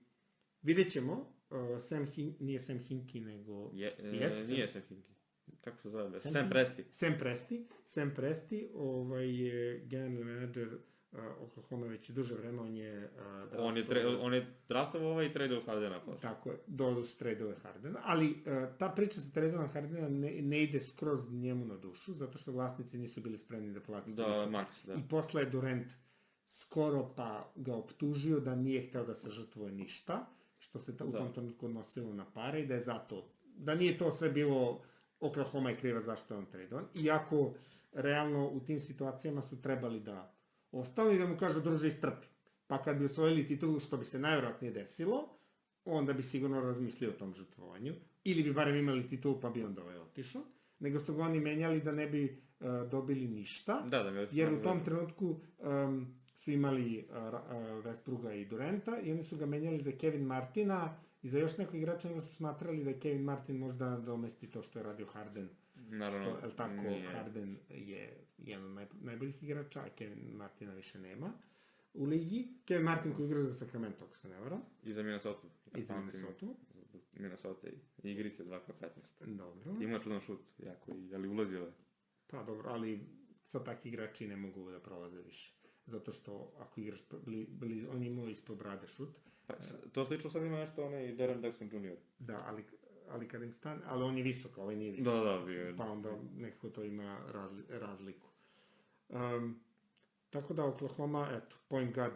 vidjet 0.62 0.91
ćemo, 0.91 1.34
uh, 1.50 1.81
Sam 1.81 2.05
Hin, 2.05 2.36
nije 2.39 2.60
Sam 2.60 2.79
Hinki, 2.79 3.19
nego... 3.19 3.72
Je, 3.74 3.96
e, 4.00 4.29
Sam- 4.29 4.50
nije 4.50 4.67
Sam 4.67 4.81
Hinkie. 4.89 5.15
Kako 5.62 5.77
se 5.77 5.89
zove? 5.89 6.19
Sam 6.19 6.31
Sam? 6.31 6.50
Presti. 6.50 6.84
Sam 6.91 7.15
Presti. 7.19 7.67
Sam 7.84 8.13
Presti 8.15 8.69
ovaj, 8.74 9.48
je 9.48 9.86
generalni 9.86 10.24
menadžer 10.24 10.67
uh, 10.67 10.79
Oklahoma 11.39 11.87
već 11.87 12.09
duže 12.09 12.35
vreme, 12.35 12.61
on 12.61 12.75
je... 12.75 13.11
Uh, 13.53 13.59
On 13.59 13.77
je, 13.77 13.85
tre, 13.85 14.05
on 14.07 14.33
je 14.33 14.57
draftovao 14.69 15.11
ovaj 15.11 15.25
i 15.25 15.33
tradeo 15.33 15.61
Hardena 15.61 15.99
posle. 15.99 16.29
Tako 16.29 16.49
je, 16.51 16.57
doduš 16.67 17.15
tradove 17.15 17.55
Hardena, 17.63 17.99
ali 18.03 18.31
uh, 18.31 18.77
ta 18.77 18.89
priča 18.89 19.19
sa 19.21 19.31
tradova 19.33 19.67
Hardena 19.67 20.09
ne, 20.09 20.41
ne 20.41 20.63
ide 20.63 20.79
skroz 20.79 21.31
njemu 21.31 21.65
na 21.65 21.77
dušu, 21.77 22.13
zato 22.13 22.37
što 22.37 22.51
vlasnici 22.51 22.97
nisu 22.97 23.21
bili 23.21 23.37
spremni 23.37 23.73
da 23.73 23.81
plate. 23.81 24.11
Da. 24.11 24.23
Max, 24.23 24.85
da. 24.85 24.93
I 24.93 24.97
posle 25.09 25.41
je 25.41 25.49
Durant 25.49 25.87
skoro 26.47 27.13
pa 27.15 27.51
ga 27.55 27.75
optužio 27.75 28.39
da 28.39 28.55
nije 28.55 28.81
hteo 28.89 29.05
da 29.05 29.15
se 29.15 29.29
žrtvuje 29.29 29.71
ništa, 29.71 30.25
što 30.59 30.79
se 30.79 30.97
ta, 30.97 31.05
u 31.05 31.11
Da. 31.11 31.17
tom 31.17 31.33
trenutku 31.33 31.65
odnosilo 31.65 32.13
na 32.13 32.25
pare 32.33 32.61
i 32.61 32.67
da 32.67 32.73
je 32.73 32.81
zato, 32.81 33.29
da 33.43 33.75
nije 33.75 33.97
to 33.97 34.11
sve 34.11 34.29
bilo 34.29 34.81
Oklahoma 35.19 35.69
je 35.69 35.75
kriva 35.75 36.01
zašto 36.01 36.33
je 36.33 36.37
on 36.37 36.45
tradovan, 36.45 36.85
iako 36.95 37.53
realno 37.93 38.49
u 38.49 38.59
tim 38.59 38.79
situacijama 38.79 39.41
su 39.41 39.61
trebali 39.61 39.99
da 39.99 40.33
ostanu 40.71 41.12
i 41.12 41.17
da 41.17 41.27
mu 41.27 41.38
kažu 41.38 41.62
druže 41.62 41.88
istrpi. 41.88 42.27
Pa 42.67 42.81
kad 42.83 42.97
bi 42.97 43.05
osvojili 43.05 43.47
titulu, 43.47 43.79
što 43.79 43.97
bi 43.97 44.05
se 44.05 44.19
najvjerojatnije 44.19 44.74
desilo, 44.74 45.38
onda 45.86 46.13
bi 46.13 46.24
sigurno 46.24 46.62
razmislio 46.62 47.09
o 47.09 47.13
tom 47.13 47.33
žrtvovanju, 47.33 47.93
ili 48.24 48.43
bi 48.43 48.53
barem 48.53 48.75
imali 48.75 49.07
titulu 49.07 49.39
pa 49.41 49.50
bi 49.50 49.63
onda 49.63 49.81
ovaj 49.81 49.97
otišao, 49.97 50.41
nego 50.79 51.00
su 51.00 51.15
ga 51.15 51.24
oni 51.24 51.39
menjali 51.39 51.81
da 51.81 51.91
ne 51.91 52.07
bi 52.07 52.43
uh, 52.59 52.89
dobili 52.89 53.27
ništa, 53.27 53.83
Da, 53.88 54.03
da 54.03 54.09
je 54.09 54.27
jer 54.31 54.53
u 54.53 54.62
tom 54.62 54.83
trenutku 54.86 55.39
um, 55.59 56.15
su 56.36 56.51
imali 56.51 57.07
uh, 57.09 57.15
uh, 57.15 57.86
Westbruga 57.86 58.33
i 58.33 58.45
Durenta 58.45 59.00
i 59.00 59.12
oni 59.12 59.24
su 59.24 59.38
ga 59.38 59.45
menjali 59.45 59.81
za 59.81 59.91
Kevin 59.91 60.24
Martina 60.24 60.97
i 61.21 61.27
za 61.27 61.39
još 61.39 61.57
nekog 61.57 61.75
igrača 61.75 62.07
onda 62.07 62.21
su 62.21 62.36
smatrali 62.36 62.83
da 62.83 63.00
Kevin 63.00 63.24
Martin 63.24 63.57
možda 63.57 63.97
domesti 63.97 64.50
to 64.50 64.62
što 64.63 64.79
je 64.79 64.83
radio 64.83 65.05
Harden. 65.05 65.50
Naravno, 65.89 66.38
što, 66.39 66.50
tako, 66.50 66.82
nije. 66.82 67.08
Harden 67.08 67.58
je 67.70 68.25
jedan 68.38 68.65
od 68.65 68.72
naj, 68.72 68.86
najboljih 69.01 69.44
igrača, 69.44 69.79
a 69.79 69.89
Kevin 69.89 70.36
Martina 70.36 70.74
više 70.74 71.00
nema 71.00 71.34
u 71.94 72.06
ligi. 72.06 72.48
Kevin 72.65 72.84
Martin 72.84 73.13
koji 73.13 73.25
igra 73.25 73.44
za 73.44 73.53
Sacramento, 73.53 74.06
ako 74.06 74.17
se 74.17 74.29
ne 74.29 74.39
varam. 74.39 74.62
I 74.84 74.94
za 74.94 75.03
Minnesota. 75.03 75.48
I 75.75 75.84
za 75.84 75.98
Minnesota. 75.98 76.46
Minnesota 77.13 77.67
i 77.67 78.12
igrice 78.12 78.46
2K15. 78.46 79.38
Dobro. 79.38 79.75
Ima 79.82 80.00
čudan 80.00 80.20
šut, 80.20 80.53
jako, 80.58 80.91
i, 80.91 81.15
ali 81.15 81.27
ulazio 81.27 81.60
je. 81.60 81.72
Pa 82.27 82.44
dobro, 82.44 82.70
ali 82.70 83.00
sad 83.46 83.65
takvi 83.65 83.89
igrači 83.89 84.27
ne 84.27 84.36
mogu 84.36 84.72
da 84.72 84.79
prolaze 84.79 85.22
više. 85.22 85.53
Zato 85.86 86.12
što 86.12 86.53
ako 86.60 86.82
igraš, 86.82 87.00
bli, 87.25 87.48
bli, 87.50 87.88
on 87.88 88.03
imao 88.03 88.27
ispod 88.27 88.58
brade 88.58 88.88
šut, 88.88 89.20
Pa, 89.48 89.53
to 89.91 90.06
slično 90.06 90.29
sad 90.29 90.44
ima 90.44 90.60
nešto 90.60 90.86
onaj 90.86 91.15
Darren 91.15 91.44
Jackson 91.44 91.70
Jr. 91.72 91.96
da, 92.20 92.44
ali, 92.46 92.63
ali 93.09 93.27
kad 93.27 93.43
im 93.43 93.51
stane, 93.51 93.81
ali 93.85 94.03
on 94.03 94.17
je 94.17 94.23
visok, 94.23 94.57
ovaj 94.57 94.75
nije 94.75 94.91
visok. 94.91 95.13
Da, 95.13 95.19
da, 95.19 95.45
bio 95.45 95.65
je. 95.65 95.75
Pa 95.77 95.83
onda 95.83 96.09
nekako 96.37 96.69
to 96.69 96.83
ima 96.83 97.19
razli, 97.31 97.63
razliku. 97.69 98.27
Um, 99.09 99.59
tako 100.29 100.53
da 100.53 100.65
Oklahoma, 100.65 101.29
eto, 101.31 101.55
point 101.67 101.95
guard 101.95 102.15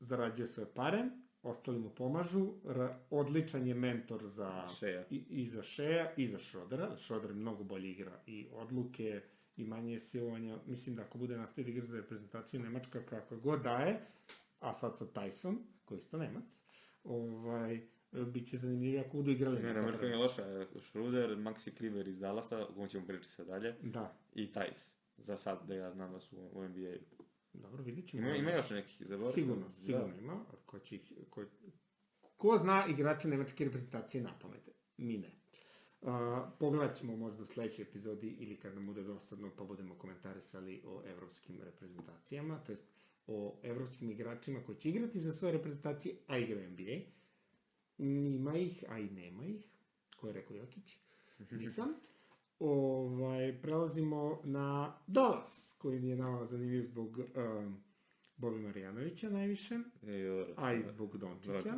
zarađuje 0.00 0.48
svoje 0.48 0.74
pare, 0.74 1.04
ostali 1.42 1.78
mu 1.78 1.90
pomažu, 1.90 2.52
ra, 2.64 2.98
odličan 3.10 3.66
je 3.66 3.74
mentor 3.74 4.26
za 4.26 4.68
Shea. 4.68 5.04
i, 5.10 5.16
i 5.28 5.48
za 5.48 5.62
Shea 5.62 6.12
i 6.16 6.26
za 6.26 6.38
Schrodera. 6.38 6.96
Schroeder 6.96 7.34
mnogo 7.34 7.64
bolje 7.64 7.90
igra 7.90 8.20
i 8.26 8.48
odluke 8.52 9.22
i 9.56 9.64
manje 9.64 9.98
silovanja. 9.98 10.58
Mislim 10.66 10.96
da 10.96 11.02
ako 11.02 11.18
bude 11.18 11.36
nastavio 11.36 11.64
da 11.64 11.70
igra 11.70 11.86
za 11.86 11.96
reprezentaciju 11.96 12.60
Nemačka 12.60 13.06
kakva 13.06 13.36
god 13.36 13.62
daje, 13.62 14.06
a 14.60 14.74
sad 14.74 14.98
sa 14.98 15.04
Tyson, 15.04 15.56
koji 15.84 15.96
je 15.96 16.00
isto 16.00 16.18
Nemac, 16.18 16.60
ovaj, 17.04 17.80
bit 18.12 18.48
će 18.48 18.56
zanimljivije 18.56 19.00
ako 19.00 19.16
budu 19.16 19.30
igrali. 19.30 19.62
Ne, 19.62 19.74
Nemačka 19.74 20.06
je 20.06 20.16
loša. 20.16 20.66
Schroeder, 20.80 21.30
Maxi 21.36 21.76
Kleber 21.78 22.08
iz 22.08 22.18
Dallasa, 22.18 22.66
o 22.66 22.74
kom 22.74 22.88
ćemo 22.88 23.06
pričati 23.06 23.34
sad 23.34 23.46
dalje, 23.46 23.74
Da, 23.82 24.16
i 24.34 24.52
Thais. 24.52 24.94
Za 25.16 25.36
sad 25.36 25.66
da 25.68 25.74
ja 25.74 25.92
znam 25.92 26.12
da 26.12 26.20
su 26.20 26.36
u 26.52 26.62
NBA-u. 26.68 27.24
dobro, 27.52 27.82
vidit 27.82 28.08
ćemo. 28.08 28.26
Ima, 28.26 28.36
ima 28.36 28.50
još 28.50 28.70
nekih 28.70 28.96
zaboravio. 29.00 29.32
Sigurno, 29.32 29.70
sigurno 29.70 30.14
ima. 30.18 30.44
Ko, 30.66 30.78
će 30.78 30.98
ko, 31.30 31.44
ko 32.36 32.58
zna 32.58 32.84
igrače 32.88 33.28
nemačke 33.28 33.64
reprezentacije 33.64 34.22
na 34.22 34.38
pamet? 34.38 34.68
Mi 34.96 35.18
ne. 35.18 35.30
Uh, 36.00 36.08
pogledat 36.58 36.96
ćemo 36.98 37.16
možda 37.16 37.42
u 37.42 37.46
sledećoj 37.46 37.82
epizodi 37.82 38.28
ili 38.28 38.56
kad 38.56 38.74
nam 38.74 38.86
bude 38.86 39.02
dosadno 39.02 39.50
pa 39.56 39.64
budemo 39.64 39.94
komentarisali 39.94 40.82
o 40.86 41.02
evropskim 41.06 41.60
reprezentacijama, 41.62 42.58
to 42.58 42.72
jest 42.72 42.84
o 43.26 43.60
evropskim 43.62 44.10
igračima 44.10 44.62
koji 44.64 44.78
će 44.78 44.88
igrati 44.90 45.20
za 45.20 45.32
svoje 45.32 45.52
reprezentacije, 45.52 46.14
a 46.26 46.38
igraju 46.38 46.70
NBA. 46.70 47.21
Ima 48.02 48.56
ih, 48.56 48.84
a 48.88 48.98
i 48.98 49.10
nema 49.10 49.44
ih. 49.44 49.64
Ko 50.16 50.26
je 50.26 50.32
rekao 50.32 50.56
Jokić? 50.56 50.96
Nisam. 51.50 51.88
Ovaj, 52.60 53.58
prelazimo 53.62 54.40
na 54.44 54.92
Dallas, 55.06 55.74
koji 55.78 56.00
mi 56.00 56.08
je 56.08 56.16
nama 56.16 56.46
zanimljiv 56.46 56.82
zbog 56.82 57.18
um, 57.18 57.82
Bobi 58.36 58.58
Marjanovića 58.58 59.30
najviše, 59.30 59.78
dobro, 60.02 60.54
a 60.56 60.72
i 60.72 60.82
zbog 60.82 61.18
Dončića. 61.18 61.74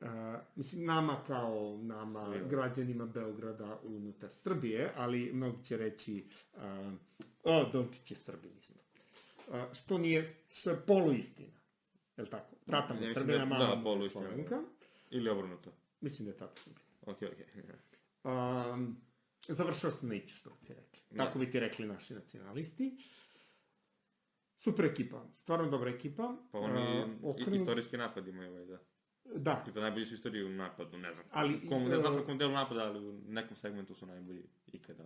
Uh, 0.00 0.08
mislim, 0.56 0.84
nama 0.84 1.16
kao 1.26 1.78
nama, 1.78 2.24
Svima. 2.26 2.48
građanima 2.48 3.06
Beograda 3.06 3.80
unutar 3.84 4.30
Srbije, 4.32 4.92
ali 4.96 5.30
mnogi 5.32 5.64
će 5.64 5.76
reći 5.76 6.24
uh, 6.54 6.60
o, 7.44 7.64
Dončić 7.64 8.10
je 8.10 8.16
Srbin 8.16 8.50
isto. 8.60 8.74
Uh, 9.48 9.54
što 9.72 9.98
nije, 9.98 10.24
što 10.50 10.70
je 10.70 10.76
poluistina. 10.78 11.56
Je 12.16 12.24
li 12.24 12.30
tako? 12.30 12.56
Tata 12.66 12.94
mu 12.94 13.00
Ja 13.00 13.02
je 13.02 13.08
mislim 13.08 13.26
da 13.26 13.32
je- 13.32 13.38
Srbina, 13.38 13.58
da, 13.58 13.66
mama 13.66 13.96
mu. 13.96 14.08
Slovenka. 14.08 14.62
Ili 15.10 15.30
obrnuto. 15.30 15.72
Mislim 16.00 16.26
da 16.26 16.32
je 16.32 16.38
tata 16.38 16.60
Srbin. 16.62 16.82
Ok, 17.02 17.18
ok. 17.22 17.38
Um, 18.24 18.96
završao 19.48 19.90
sam 19.90 20.08
na 20.08 20.14
što 20.26 20.50
bi 20.50 20.66
ti 20.66 20.74
rekli. 20.74 21.00
Da. 21.10 21.24
Tako 21.24 21.38
bi 21.38 21.50
ti 21.50 21.60
rekli 21.60 21.86
naši 21.86 22.14
nacionalisti. 22.14 22.96
Super 24.58 24.84
ekipa, 24.84 25.24
stvarno 25.34 25.70
dobra 25.70 25.90
ekipa. 25.90 26.36
Pa 26.52 26.58
oni 26.58 27.02
Uh, 27.02 27.08
i- 27.08 27.22
okrenut- 27.22 27.54
istorijski 27.54 27.96
napad 27.96 28.28
imaju 28.28 28.50
ovaj, 28.50 28.64
da. 28.66 28.78
Da, 29.34 29.62
Tipa 29.64 29.80
najbolji 29.80 30.06
su 30.06 30.14
istoriji 30.14 30.44
u 30.44 30.48
napadu, 30.48 30.98
ne 30.98 31.14
znam. 31.14 31.26
Ali, 31.30 31.66
Komu, 31.66 31.88
ne 31.88 31.94
e, 31.94 31.98
znam 32.00 32.22
u 32.22 32.24
kom 32.24 32.38
delu 32.38 32.52
napada, 32.52 32.80
ali 32.84 33.08
u 33.08 33.12
nekom 33.28 33.56
segmentu 33.56 33.94
su 33.94 34.06
najbolji 34.06 34.42
ikada. 34.66 35.04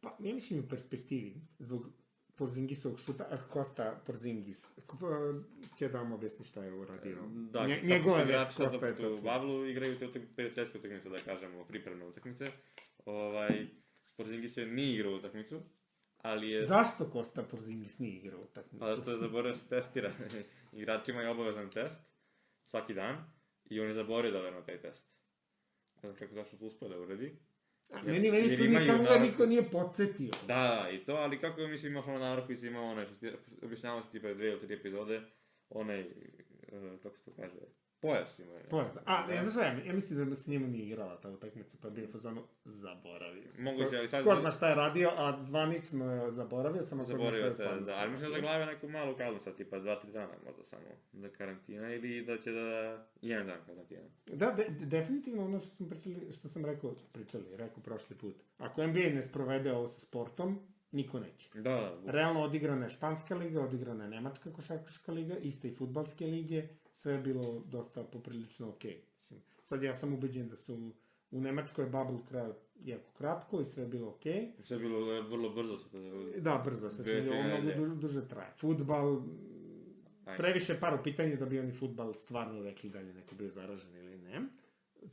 pa 0.00 0.16
ja 0.20 0.34
mislim 0.34 0.60
u 0.60 0.68
perspektivi, 0.68 1.40
zbog 1.58 1.90
Porzingisovog 2.36 3.00
šuta, 3.00 3.24
a 3.30 3.36
Kosta 3.48 4.00
Porzingis, 4.06 4.72
Ko- 4.86 4.96
pa, 5.00 5.76
će 5.76 5.88
da 5.88 5.98
vam 5.98 6.12
objasni 6.12 6.44
šta 6.44 6.64
je 6.64 6.72
uradio. 6.72 7.16
Da, 7.52 7.66
Nje, 7.66 7.76
igrači 7.76 8.54
sad 8.54 8.70
Kosta 8.70 8.86
je 8.86 8.92
u 8.92 9.16
to. 9.16 9.22
Bavlu 9.22 9.66
igraju 9.66 9.98
te 9.98 10.06
utak- 10.08 10.34
prijateljske 10.36 10.78
utakmice, 10.78 11.08
da 11.08 11.18
kažemo, 11.18 11.64
pripremne 11.64 12.06
utakmice. 12.06 12.48
Ovaj, 13.04 13.66
Porzingis 14.16 14.56
je 14.56 14.66
nije 14.66 14.94
igrao 14.94 15.12
utakmicu, 15.12 15.62
ali 16.18 16.50
je... 16.50 16.62
Zašto 16.62 17.10
Kosta 17.10 17.42
Porzingis 17.42 17.98
nije 17.98 18.16
igrao 18.16 18.40
utakmicu? 18.40 18.78
Pa 18.78 18.96
što 18.96 19.10
je 19.10 19.18
zaboravio 19.18 19.52
da 19.52 19.58
se 19.58 19.68
testira. 19.68 20.12
Igračima 20.72 21.20
je 21.22 21.28
obavezan 21.30 21.70
test, 21.70 22.00
svaki 22.64 22.94
dan, 22.94 23.24
i 23.64 23.80
on 23.80 23.86
je 23.86 23.94
zaboravio 23.94 24.30
da 24.32 24.40
verno 24.40 24.62
taj 24.62 24.80
test. 24.80 25.06
Ne 25.94 26.06
znam 26.08 26.16
kako 26.16 26.34
zašto 26.34 26.56
to 26.56 26.66
uspio 26.66 26.88
da 26.88 26.98
uredi. 26.98 27.38
A, 27.92 28.02
meni, 28.02 28.30
meni 28.30 28.48
što 28.48 28.64
nikamo 28.64 29.02
ga 29.02 29.18
niko 29.18 29.46
nije 29.46 29.62
podsjetio. 29.70 30.30
Da, 30.46 30.54
da, 30.54 30.90
i 30.90 31.04
to, 31.04 31.12
ali 31.12 31.40
kako 31.40 31.60
je, 31.60 31.68
mislim, 31.68 31.92
imaš 31.92 32.06
ono 32.06 32.46
koji 32.46 32.56
si 32.56 32.66
imao 32.66 32.90
onaj, 32.90 33.06
što 33.06 33.14
ti 33.14 33.30
objašnjavao 33.62 34.02
si 34.02 34.12
tipa 34.12 34.34
dve 34.34 34.48
ili 34.48 34.60
tri 34.60 34.74
epizode, 34.74 35.20
onaj, 35.70 36.00
e, 36.00 36.06
kako 37.02 37.16
se 37.16 37.24
to 37.24 37.30
kaže, 37.36 37.54
pojas 38.00 38.38
ima. 38.38 38.52
Pojas. 38.70 38.96
A, 38.96 39.26
Da. 39.26 39.34
ne 39.34 39.48
znaš 39.48 39.66
ja, 39.66 39.84
ja 39.84 39.92
mislim 39.92 40.30
da 40.30 40.36
se 40.36 40.50
njemu 40.50 40.66
nije 40.66 40.86
igrala 40.86 41.16
ta 41.16 41.30
utakmica, 41.30 41.78
pa 41.82 41.88
je 41.88 41.92
bio 41.92 42.08
fazonu, 42.08 42.42
zaboravio 42.64 43.52
sam. 43.54 43.64
Moguće, 43.64 43.96
ali 43.96 44.08
sad- 44.08 44.24
Ko 44.24 44.34
zna 44.34 44.50
šta 44.50 44.68
je 44.68 44.74
radio, 44.74 45.10
a 45.10 45.38
zvanično 45.40 46.12
je 46.14 46.32
zaboravio 46.32 46.82
sam, 46.82 46.98
šta 46.98 47.06
Zaboravio 47.06 47.46
je 47.46 47.56
te, 47.56 47.80
da, 47.80 47.94
ali 47.94 48.10
mislim 48.10 48.32
da 48.32 48.40
glave 48.40 48.66
neku 48.66 48.88
malu 48.88 49.16
kaznu 49.16 49.40
sad, 49.40 49.56
tipa 49.56 49.78
dva, 49.78 49.96
tri 49.96 50.12
dana 50.12 50.32
možda 50.46 50.64
samo, 50.64 50.82
za 51.12 51.28
karantina, 51.28 51.94
ili 51.94 52.24
da 52.24 52.38
će 52.38 52.52
da, 52.52 52.60
jedan 53.22 53.46
dan 53.46 53.58
karantina. 53.66 54.00
Da, 54.26 54.46
de, 54.48 54.64
de- 54.70 54.86
definitivno 54.86 55.44
ono 55.44 55.60
što 55.60 55.68
smo 55.68 55.88
pričali, 55.88 56.32
što 56.32 56.48
sam 56.48 56.64
rekao, 56.64 56.94
pričali, 57.12 57.56
rekao 57.56 57.82
prošli 57.82 58.16
put. 58.16 58.36
Ako 58.58 58.82
NBA 58.82 59.00
ne 59.08 59.22
sprovede 59.22 59.72
ovo 59.72 59.88
sa 59.88 60.00
sportom, 60.00 60.60
niko 60.92 61.20
neće. 61.20 61.50
Da, 61.54 61.60
da, 61.60 62.00
Realno 62.06 62.42
odigrana 62.42 62.84
je 62.84 62.90
Španska 62.90 63.34
liga, 63.34 63.60
odigrana 63.60 64.04
je 64.04 64.10
Nemačka 64.10 64.52
košarkaška 64.52 65.12
liga, 65.12 65.36
iste 65.36 65.68
i 65.68 65.74
futbalske 65.74 66.26
lige, 66.26 66.68
sve 66.96 67.12
je 67.12 67.18
bilo 67.18 67.62
dosta 67.66 68.04
poprilično 68.04 68.68
okej. 68.68 69.00
Mislim, 69.18 69.40
Sad 69.62 69.82
ja 69.82 69.94
sam 69.94 70.14
ubeđen 70.14 70.48
da 70.48 70.56
su 70.56 70.92
u 71.30 71.40
Nemačkoj 71.40 71.84
je 71.84 71.90
bubble 71.90 72.18
kraj 72.28 72.50
jako 72.84 73.12
kratko 73.18 73.60
i 73.60 73.64
sve 73.64 73.82
je 73.82 73.88
bilo 73.88 74.08
okej. 74.08 74.52
sve 74.60 74.76
je 74.76 74.80
bilo 74.80 75.16
e, 75.16 75.20
vrlo 75.22 75.50
brzo 75.50 75.78
se 75.78 75.90
to 75.90 75.98
Da, 76.40 76.62
brzo 76.64 76.90
se 76.90 77.04
sve 77.04 77.30
ovo 77.30 77.42
mnogo 77.42 77.94
duže, 77.94 78.28
traje. 78.28 78.52
Futbal, 78.58 79.22
previše 80.36 80.80
par 80.80 80.94
u 80.94 81.02
pitanju 81.04 81.36
da 81.36 81.46
bi 81.46 81.58
oni 81.60 81.72
futbal 81.72 82.14
stvarno 82.14 82.62
rekli 82.62 82.90
da 82.90 82.98
li 83.00 83.06
je 83.06 83.14
neko 83.14 83.34
bio 83.34 83.50
zaražen 83.50 83.96
ili 83.96 84.18
ne. 84.18 84.42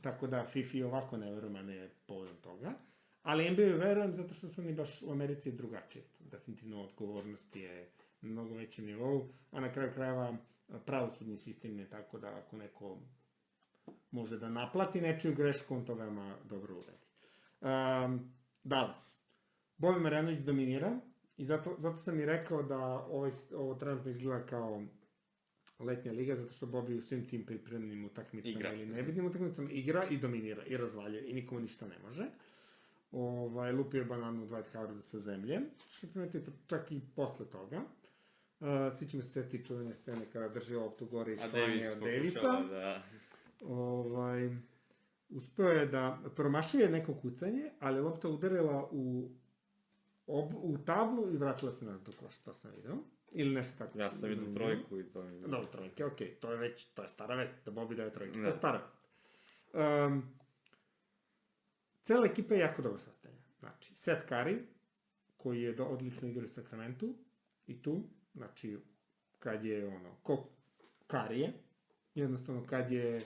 Tako 0.00 0.26
da 0.26 0.46
Fifi 0.46 0.82
ovako 0.82 1.16
ne 1.16 1.32
verujem, 1.32 1.56
a 1.56 1.62
ne 1.62 1.88
povodom 2.06 2.36
toga. 2.36 2.72
Ali 3.22 3.50
NBA 3.50 3.62
verujem 3.62 4.12
zato 4.12 4.34
što 4.34 4.48
su 4.48 4.60
oni 4.60 4.72
baš 4.72 5.02
u 5.02 5.12
Americi 5.12 5.52
drugačije. 5.52 6.04
Definitivno 6.18 6.82
odgovornost 6.82 7.56
je 7.56 7.88
na 8.20 8.28
mnogo 8.30 8.54
većem 8.54 8.86
nivou, 8.86 9.28
a 9.50 9.60
na 9.60 9.72
kraju 9.72 9.92
krajeva 9.94 10.36
pravosudni 10.78 11.36
sistem 11.36 11.78
je 11.78 11.90
tako 11.90 12.18
da 12.18 12.28
ako 12.28 12.56
neko 12.56 12.98
može 14.10 14.38
da 14.38 14.48
naplati 14.48 15.00
nečiju 15.00 15.34
grešku, 15.34 15.74
on 15.74 15.84
to 15.84 15.94
veoma 15.94 16.36
dobro 16.44 16.74
uredi. 16.78 17.04
Um, 17.60 18.34
Dallas. 18.64 19.24
Bobby 19.78 20.00
Marjanović 20.00 20.38
dominira 20.38 21.00
i 21.36 21.44
zato, 21.44 21.74
zato 21.78 21.96
sam 21.96 22.20
i 22.20 22.26
rekao 22.26 22.62
da 22.62 22.78
ovaj, 22.86 23.30
ovo 23.54 23.74
trenutno 23.74 24.10
izgleda 24.10 24.46
kao 24.46 24.84
letnja 25.78 26.12
liga, 26.12 26.36
zato 26.36 26.52
što 26.52 26.66
Bobby 26.66 26.98
u 26.98 27.00
svim 27.00 27.28
tim 27.28 27.46
pripremnim 27.46 28.04
utakmicama 28.04 28.54
Igra. 28.54 28.72
ili 28.72 28.86
nebitnim 28.86 29.26
utakmicama 29.26 29.70
igra 29.70 30.04
i 30.10 30.18
dominira 30.18 30.64
i 30.64 30.76
razvaljuje 30.76 31.30
i 31.30 31.34
nikomu 31.34 31.60
ništa 31.60 31.86
ne 31.86 31.98
može. 31.98 32.26
Ovaj, 33.12 33.72
lupio 33.72 33.98
je 33.98 34.04
bananu 34.04 34.46
Dwight 34.46 34.72
Howard 34.72 35.00
sa 35.00 35.18
zemlje, 35.18 35.60
što 35.90 36.06
primetite 36.06 36.50
čak 36.66 36.92
i 36.92 37.00
posle 37.16 37.46
toga. 37.46 37.82
Uh, 38.64 38.96
svi 38.96 39.06
ćemo 39.08 39.22
se 39.22 39.28
setiti 39.28 39.66
čuvene 39.66 39.94
scene 39.94 40.26
kada 40.32 40.48
drži 40.48 40.74
loptu 40.74 41.06
gore 41.06 41.32
i 41.32 41.36
sklanja 41.36 41.92
od 41.92 41.98
Davisa. 41.98 42.60
da... 42.70 43.02
Ovaj, 43.64 44.56
uspeo 45.28 45.68
je 45.68 45.86
da 45.86 46.18
promašuje 46.36 46.88
neko 46.90 47.14
kucanje, 47.14 47.70
ali 47.80 48.00
lopta 48.00 48.28
udarila 48.28 48.88
u, 48.92 49.30
ob, 50.26 50.54
u 50.54 50.78
tablu 50.86 51.34
i 51.34 51.36
vratila 51.36 51.72
se 51.72 51.84
nas 51.84 52.02
do 52.02 52.12
koša, 52.20 52.38
to 52.44 52.54
sam 52.54 52.70
vidio. 52.76 52.96
Ili 53.32 53.54
nešto 53.54 53.78
tako. 53.78 53.98
Ja 53.98 54.10
sam 54.10 54.28
vidio 54.28 54.54
trojku 54.54 54.98
i 54.98 55.04
to 55.04 55.22
mi. 55.22 55.40
Dobro, 55.40 55.66
trojke, 55.66 56.04
okej, 56.04 56.34
to 56.34 56.50
je 56.52 56.56
već, 56.56 56.84
to 56.84 57.02
je 57.02 57.08
stara 57.08 57.34
vest, 57.34 57.54
da 57.64 57.70
Bobby 57.72 57.96
daje 57.96 58.12
trojke, 58.12 58.32
to 58.32 58.40
Da. 58.40 58.46
je 58.46 58.52
stara 58.52 58.78
vest. 58.78 58.94
Um, 59.74 60.22
cela 62.02 62.26
ekipa 62.26 62.54
je 62.54 62.60
jako 62.60 62.82
dobro 62.82 62.98
sastavljena. 62.98 63.44
Znači, 63.58 63.94
Seth 63.94 64.28
Curry, 64.28 64.58
koji 65.36 65.62
je 65.62 65.72
do, 65.72 65.84
odlično 65.84 66.28
igrao 66.28 66.44
u 66.44 66.48
Sacramentu, 66.48 67.14
i 67.66 67.82
tu, 67.82 68.02
znači, 68.34 68.78
kad 69.38 69.64
je 69.64 69.86
ono, 69.86 70.16
ko 70.22 70.48
Curry 71.08 71.38
je, 71.38 71.52
jednostavno 72.14 72.66
kad 72.66 72.92
je, 72.92 73.20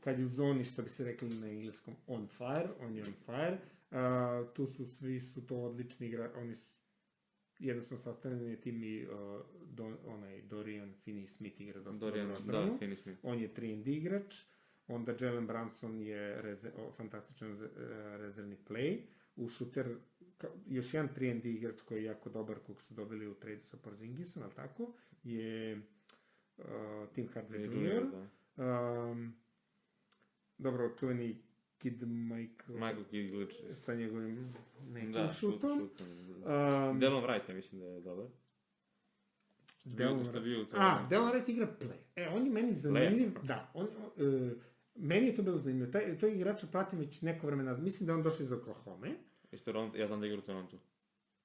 kad 0.00 0.18
je 0.18 0.24
u 0.24 0.28
zoni, 0.28 0.64
što 0.64 0.82
bi 0.82 0.88
se 0.88 1.04
rekli 1.04 1.28
na 1.28 1.48
engleskom, 1.48 1.94
on 2.06 2.28
fire, 2.28 2.68
on 2.80 2.96
je 2.96 3.02
on 3.02 3.14
fire, 3.24 3.58
uh, 3.90 4.54
tu 4.54 4.66
su, 4.66 4.86
svi 4.86 5.20
su 5.20 5.46
to 5.46 5.56
odlični 5.56 6.06
igra, 6.06 6.30
oni 6.36 6.56
su 6.56 6.76
jednostavno 7.58 8.02
sastavljeni 8.02 8.50
je 8.50 8.60
tim 8.60 8.84
i 8.84 9.06
uh, 9.06 9.40
Don, 9.62 9.96
onaj 10.06 10.42
Dorian 10.42 10.94
Finney-Smith 11.06 11.62
igra 11.62 11.80
dosta 11.80 11.98
Dorian, 11.98 12.28
dobro 12.28 12.52
da, 12.52 12.58
odbranu. 12.58 12.78
Finney 12.78 12.96
Smith. 13.02 13.20
On 13.22 13.38
je 13.38 13.54
3 13.54 13.88
igrač, 13.88 14.34
onda 14.88 15.14
Jalen 15.20 15.46
Brunson 15.46 16.00
je 16.00 16.42
reze, 16.42 16.72
o, 16.76 16.92
fantastičan 16.92 17.52
e, 17.52 17.68
rezervni 18.18 18.56
play, 18.68 19.00
u 19.36 19.48
šuter, 19.48 19.96
još 20.66 20.94
jedan 20.94 21.08
3 21.16 21.46
igrač 21.46 21.80
koji 21.82 21.98
je 21.98 22.04
jako 22.04 22.30
dobar, 22.30 22.58
kog 22.66 22.80
su 22.80 22.94
dobili 22.94 23.26
u 23.26 23.34
trade 23.34 23.64
sa 23.64 23.76
Porzingisom, 23.76 24.42
ali 24.42 24.52
tako, 24.54 24.92
je 25.22 25.82
uh, 26.56 26.64
Tim 27.14 27.28
Hardaway 27.28 27.96
Jr. 27.96 28.04
da. 28.10 28.28
Um, 29.10 29.36
dobro, 30.58 30.94
čuveni 30.98 31.42
Kid 31.78 32.02
Michael, 32.02 32.74
Michael 32.78 33.04
Kiglič. 33.04 33.54
sa 33.72 33.94
njegovim 33.94 34.54
nekim 34.88 35.12
Da, 35.12 35.30
šut, 35.30 35.54
šutom. 35.54 35.78
šutom. 35.78 36.06
Um, 36.90 37.00
Delon 37.00 37.24
Wright, 37.24 37.54
mislim 37.54 37.80
da 37.80 37.86
je 37.86 38.00
dobar. 38.00 38.26
Delon 39.84 40.34
je 40.34 40.40
bio 40.40 40.62
u 40.62 40.66
A, 40.72 41.06
Delon 41.10 41.32
Wright 41.32 41.50
igra 41.50 41.76
play. 41.80 41.98
E, 42.16 42.28
on 42.28 42.46
je 42.46 42.52
meni 42.52 42.72
zanimljiv, 42.72 43.30
da, 43.42 43.70
on, 43.74 43.86
uh, 43.86 44.52
meni 44.94 45.26
je 45.26 45.34
to 45.34 45.42
bilo 45.42 45.58
zanimljivo. 45.58 45.92
Taj, 45.92 46.18
tog 46.18 46.32
igrača 46.32 46.66
pratim 46.66 46.98
već 46.98 47.22
neko 47.22 47.46
vremena, 47.46 47.76
mislim 47.76 48.06
da 48.06 48.14
on 48.14 48.22
došao 48.22 48.44
iz 48.44 48.52
Oklahoma, 48.52 49.06
Iz 49.56 49.64
Toronto, 49.64 49.96
ja 49.96 50.06
znam 50.06 50.20
da 50.20 50.26
igra 50.26 50.38
u 50.38 50.42
Toronto. 50.42 50.78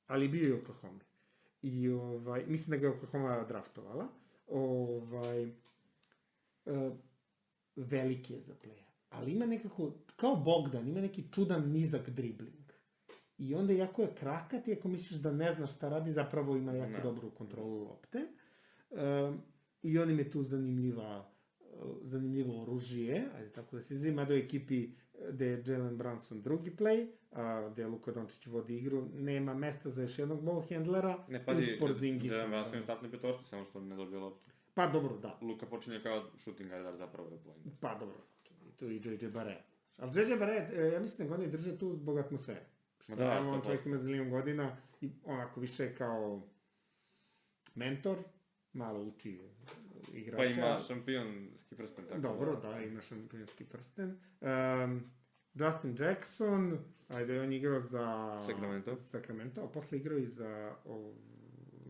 ali 0.07 0.27
bio 0.27 0.47
je 0.47 0.53
u 0.53 0.57
Oklahoma. 0.57 0.99
I 1.61 1.89
ovaj, 1.89 2.45
mislim 2.47 2.71
da 2.71 2.77
ga 2.77 2.87
je 2.87 2.93
Oklahoma 2.93 3.43
draftovala. 3.47 4.07
Ovaj, 4.47 5.45
uh, 6.65 6.91
veliki 7.75 8.33
je 8.33 8.39
za 8.39 8.53
playa. 8.63 8.83
Ali 9.09 9.31
ima 9.31 9.45
nekako, 9.45 9.91
kao 10.15 10.35
Bogdan, 10.35 10.87
ima 10.87 11.01
neki 11.01 11.23
čudan 11.31 11.71
nizak 11.71 12.09
dribling. 12.09 12.71
I 13.37 13.55
onda, 13.55 13.73
jako 13.73 14.01
je 14.01 14.15
krakat, 14.15 14.67
i 14.67 14.73
ako 14.73 14.87
misliš 14.87 15.19
da 15.19 15.31
ne 15.31 15.53
znaš 15.53 15.75
šta 15.75 15.89
radi, 15.89 16.11
zapravo 16.11 16.55
ima 16.55 16.73
jako 16.73 16.91
Ne. 16.91 17.03
dobru 17.03 17.29
kontrolu 17.31 17.83
lopte. 17.83 18.27
Um, 18.89 19.41
I 19.83 19.99
on 19.99 20.09
im 20.11 20.19
je 20.19 20.31
tu 20.31 20.43
zanimljiva, 20.43 21.31
uh, 21.59 21.97
zanimljivo 22.03 22.61
oružje, 22.61 23.29
ajde 23.35 23.49
tako 23.51 23.75
da 23.75 23.81
se 23.81 23.93
izvima 23.95 24.25
do 24.25 24.33
ekipi 24.33 24.89
gde 25.29 25.45
je 25.45 25.63
Jalen 25.65 25.97
Brunson 25.97 26.41
drugi 26.41 26.71
play, 26.71 27.07
a 27.31 27.69
gde 27.69 27.87
Luka 27.87 28.11
Dončić 28.11 28.45
vodi 28.45 28.77
igru, 28.77 29.09
nema 29.13 29.53
mesta 29.53 29.89
za 29.89 30.01
još 30.01 30.19
jednog 30.19 30.43
ball 30.43 30.63
handlera, 30.69 31.25
Ne, 31.27 31.39
uz 31.39 31.45
pazi, 31.45 31.77
Porzingisa. 31.79 32.35
Dejan 32.35 32.49
Brunson 32.51 32.75
je 32.75 32.83
startni 32.83 33.11
petorci, 33.11 33.45
samo 33.45 33.65
što 33.65 33.81
ne 33.81 33.95
dobije 33.95 34.19
loptu. 34.19 34.51
Pa 34.73 34.87
dobro, 34.87 35.17
da. 35.17 35.37
Luka 35.41 35.65
počinje 35.65 35.99
kao 36.03 36.23
shooting 36.37 36.69
guard 36.69 36.97
zapravo 36.97 37.29
je 37.29 37.37
point. 37.37 37.67
Pa 37.79 37.95
dobro, 37.95 38.17
tu 38.75 38.91
i 38.91 38.95
JJ 38.95 39.27
Barre. 39.27 39.63
Ali 39.97 40.21
JJ 40.21 40.35
Barre, 40.35 40.67
e, 40.73 40.91
ja 40.93 40.99
mislim 40.99 41.27
da 41.27 41.35
ga 41.35 41.41
oni 41.41 41.51
drže 41.51 41.77
tu 41.77 41.95
zbog 41.95 42.17
atmosfere. 42.17 42.65
Što 42.99 43.15
da, 43.15 43.23
realno 43.23 43.51
on 43.51 43.61
100%. 43.61 43.65
čovjek 43.65 43.85
ima 43.85 43.97
za 43.97 44.09
milion 44.09 44.29
godina 44.29 44.77
i 45.01 45.11
onako 45.25 45.59
više 45.59 45.95
kao 45.95 46.41
mentor, 47.75 48.17
malo 48.73 48.99
uči 49.03 49.39
igrača. 50.13 50.37
Pa 50.37 50.45
ima 50.45 50.77
šampionski 50.87 51.75
prsten, 51.75 52.05
tako 52.05 52.21
Dobro, 52.21 52.55
da, 52.55 52.79
ima 52.81 53.01
šampionski 53.01 53.63
prsten. 53.63 54.17
Um, 54.41 55.11
Justin 55.53 55.95
Jackson, 55.99 56.77
ajde, 57.07 57.41
on 57.41 57.53
igrao 57.53 57.81
za... 57.81 58.37
Sacramento. 58.45 58.95
Sacramento, 58.95 59.63
a 59.63 59.67
posle 59.67 59.97
igrao 59.97 60.17
i 60.17 60.25
za... 60.25 60.75
O, 60.85 61.13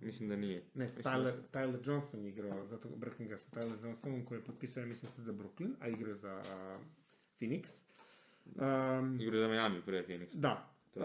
Mislim 0.02 0.30
da 0.30 0.36
nije. 0.36 0.64
ne, 0.74 0.86
Mislim 0.86 1.04
da 1.04 1.10
Tyler, 1.10 1.32
se- 1.32 1.44
Tyler 1.52 1.90
Johnson 1.90 2.26
igrao, 2.26 2.66
zato 2.66 2.90
brkam 2.96 3.28
ga 3.28 3.38
sa 3.38 3.50
Tyler 3.52 3.86
Johnsonom 3.86 4.26
koji 4.26 4.40
je 4.40 4.44
potpisao, 4.44 4.82
ja 4.82 4.88
mislim, 4.88 5.12
sad 5.12 5.26
za 5.26 5.34
Brooklyn, 5.34 5.72
a 5.80 5.88
igrao 5.88 6.16
za 6.16 6.44
a, 6.52 6.78
Phoenix. 7.40 7.68
Um, 8.46 9.20
Igra 9.22 9.40
za 9.40 9.48
Miami 9.48 9.82
pre 9.86 10.04
Phoenix. 10.08 10.36
da. 10.36 10.68
Uh. 10.96 11.02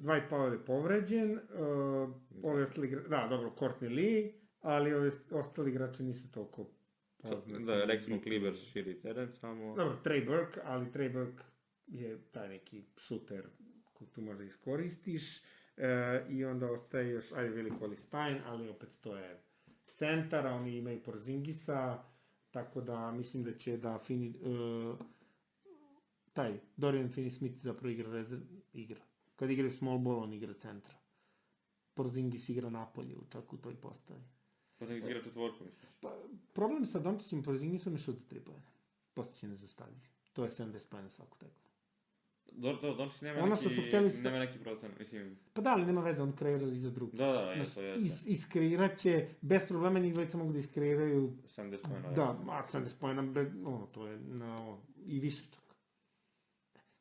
Dwight 0.00 0.28
Powell 0.30 0.52
je 0.52 0.64
povređen, 0.64 1.32
uh, 1.32 2.10
ovi 2.42 2.62
ostali 2.62 2.96
da, 3.08 3.26
dobro, 3.30 3.52
Courtney 3.58 3.94
Lee, 3.94 4.32
ali 4.64 4.94
ovi 4.94 5.10
ostali 5.30 5.70
igrači 5.70 6.02
nisu 6.02 6.32
toliko 6.32 6.66
poznati. 7.16 7.64
Da, 7.64 7.84
rekli 7.84 8.02
smo 8.02 8.20
Kliber 8.20 8.56
širi 8.56 9.00
teren, 9.00 9.32
samo... 9.32 9.76
Dobro, 9.76 9.98
Trey 10.04 10.26
Burke, 10.26 10.60
ali 10.64 10.86
Trey 10.86 11.12
Burke 11.12 11.44
je 11.86 12.22
taj 12.32 12.48
neki 12.48 12.84
šuter 12.96 13.48
kog 13.92 14.10
tu 14.10 14.22
možda 14.22 14.44
iskoristiš. 14.44 15.38
E, 15.76 16.24
I 16.28 16.44
onda 16.44 16.70
ostaje 16.70 17.10
još, 17.10 17.32
ajde, 17.32 17.56
Willi 17.56 17.78
Cauley 17.80 17.96
Stein, 17.96 18.38
ali 18.46 18.68
opet 18.68 18.98
to 19.00 19.16
je 19.16 19.42
centar, 19.94 20.46
a 20.46 20.54
oni 20.54 20.76
imaju 20.76 21.02
Porzingisa, 21.02 22.04
tako 22.50 22.80
da 22.80 23.12
mislim 23.12 23.44
da 23.44 23.54
će 23.54 23.76
da 23.76 23.98
Fini, 23.98 24.28
e, 24.28 24.34
taj 26.32 26.60
Dorian 26.76 27.12
Finney-Smith 27.12 27.60
zapravo 27.60 27.88
igra 27.88 28.12
rezerv, 28.12 28.42
igra. 28.72 29.00
Kad 29.36 29.50
igraju 29.50 29.70
small 29.70 29.98
ball, 29.98 30.22
on 30.22 30.32
igra 30.32 30.54
centra. 30.54 30.94
Porzingis 31.94 32.48
igra 32.48 32.70
napolje, 32.70 33.14
čak 33.30 33.52
u 33.52 33.56
toj 33.56 33.74
postavi. 33.80 34.24
Pa 34.78 34.86
da 34.86 34.94
igra 34.94 35.22
četvorku, 35.22 35.64
misliš? 35.64 35.90
Pa, 36.00 36.16
problem 36.52 36.84
sa 36.84 36.98
i 37.32 37.42
Porzingisom 37.42 37.92
je 37.92 37.98
šut 37.98 38.16
za 38.16 38.26
tri 38.26 38.40
pojene. 38.40 38.64
Postiće 39.14 39.48
nezastavljiv. 39.48 39.98
To 40.32 40.44
je 40.44 40.50
70 40.50 40.88
pojena 40.88 41.10
svaku 41.10 41.38
tekmu. 41.38 41.64
Do, 42.52 42.72
do, 42.72 42.94
Dončić 42.94 43.20
nema 43.20 43.38
Ono 43.38 43.54
neki, 43.54 43.88
hteli 43.88 44.10
sa- 44.10 44.22
nema 44.22 44.38
neki 44.38 44.58
procent, 44.58 44.98
mislim, 44.98 45.38
Pa 45.52 45.60
da, 45.62 45.70
ali 45.70 45.86
nema 45.86 46.00
veze, 46.00 46.22
on 46.22 46.32
kreira 46.32 46.66
i 46.66 46.70
za 46.70 46.90
drugi. 46.90 47.16
da, 47.16 47.26
da, 47.26 47.40
jesu, 47.52 47.80
jesu. 47.80 48.00
is, 48.00 48.26
iskreirat 48.26 48.98
će, 48.98 49.28
bez 49.40 49.62
problema 49.68 49.98
njih 49.98 50.12
dvojica 50.12 50.38
mogu 50.38 50.52
da 50.52 50.58
iskreiraju 50.58 51.32
70 51.46 51.78
pojena. 51.82 52.10
Da, 52.12 52.38
a 52.48 52.62
70 52.72 52.94
pojena, 53.00 53.22
ono, 53.64 53.86
to 53.86 54.06
je 54.06 54.18
na, 54.18 54.62
ono, 54.62 54.78
i 55.06 55.20
više 55.20 55.44
čak. 55.52 55.63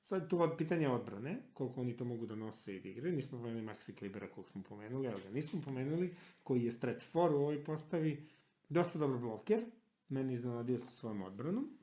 Sad 0.04 0.30
tu 0.30 0.40
od 0.40 0.58
pitanja 0.58 0.92
odbrane, 0.92 1.38
koliko 1.54 1.82
oni 1.82 1.98
to 1.98 2.06
mogu 2.06 2.26
da 2.26 2.36
nose 2.36 2.76
i 2.76 2.82
da 2.82 2.90
igraju, 2.90 3.16
nismo 3.16 3.38
pomenuli 3.38 3.62
Maxi 3.64 3.94
Klibera 3.94 4.28
kog 4.28 4.50
smo 4.50 4.64
pomenuli, 4.64 5.08
ali 5.08 5.22
ga 5.22 5.30
nismo 5.30 5.62
pomenuli, 5.62 6.10
koji 6.44 6.64
je 6.64 6.72
stretch 6.72 7.06
for 7.06 7.32
u 7.32 7.38
ovoj 7.38 7.64
postavi, 7.64 8.28
dosta 8.70 9.00
dobar 9.00 9.18
bloker, 9.20 9.66
meni 10.10 10.34
iznenadio 10.34 10.80
sa 10.80 10.92
svojom 10.92 11.22
odbranom. 11.22 11.78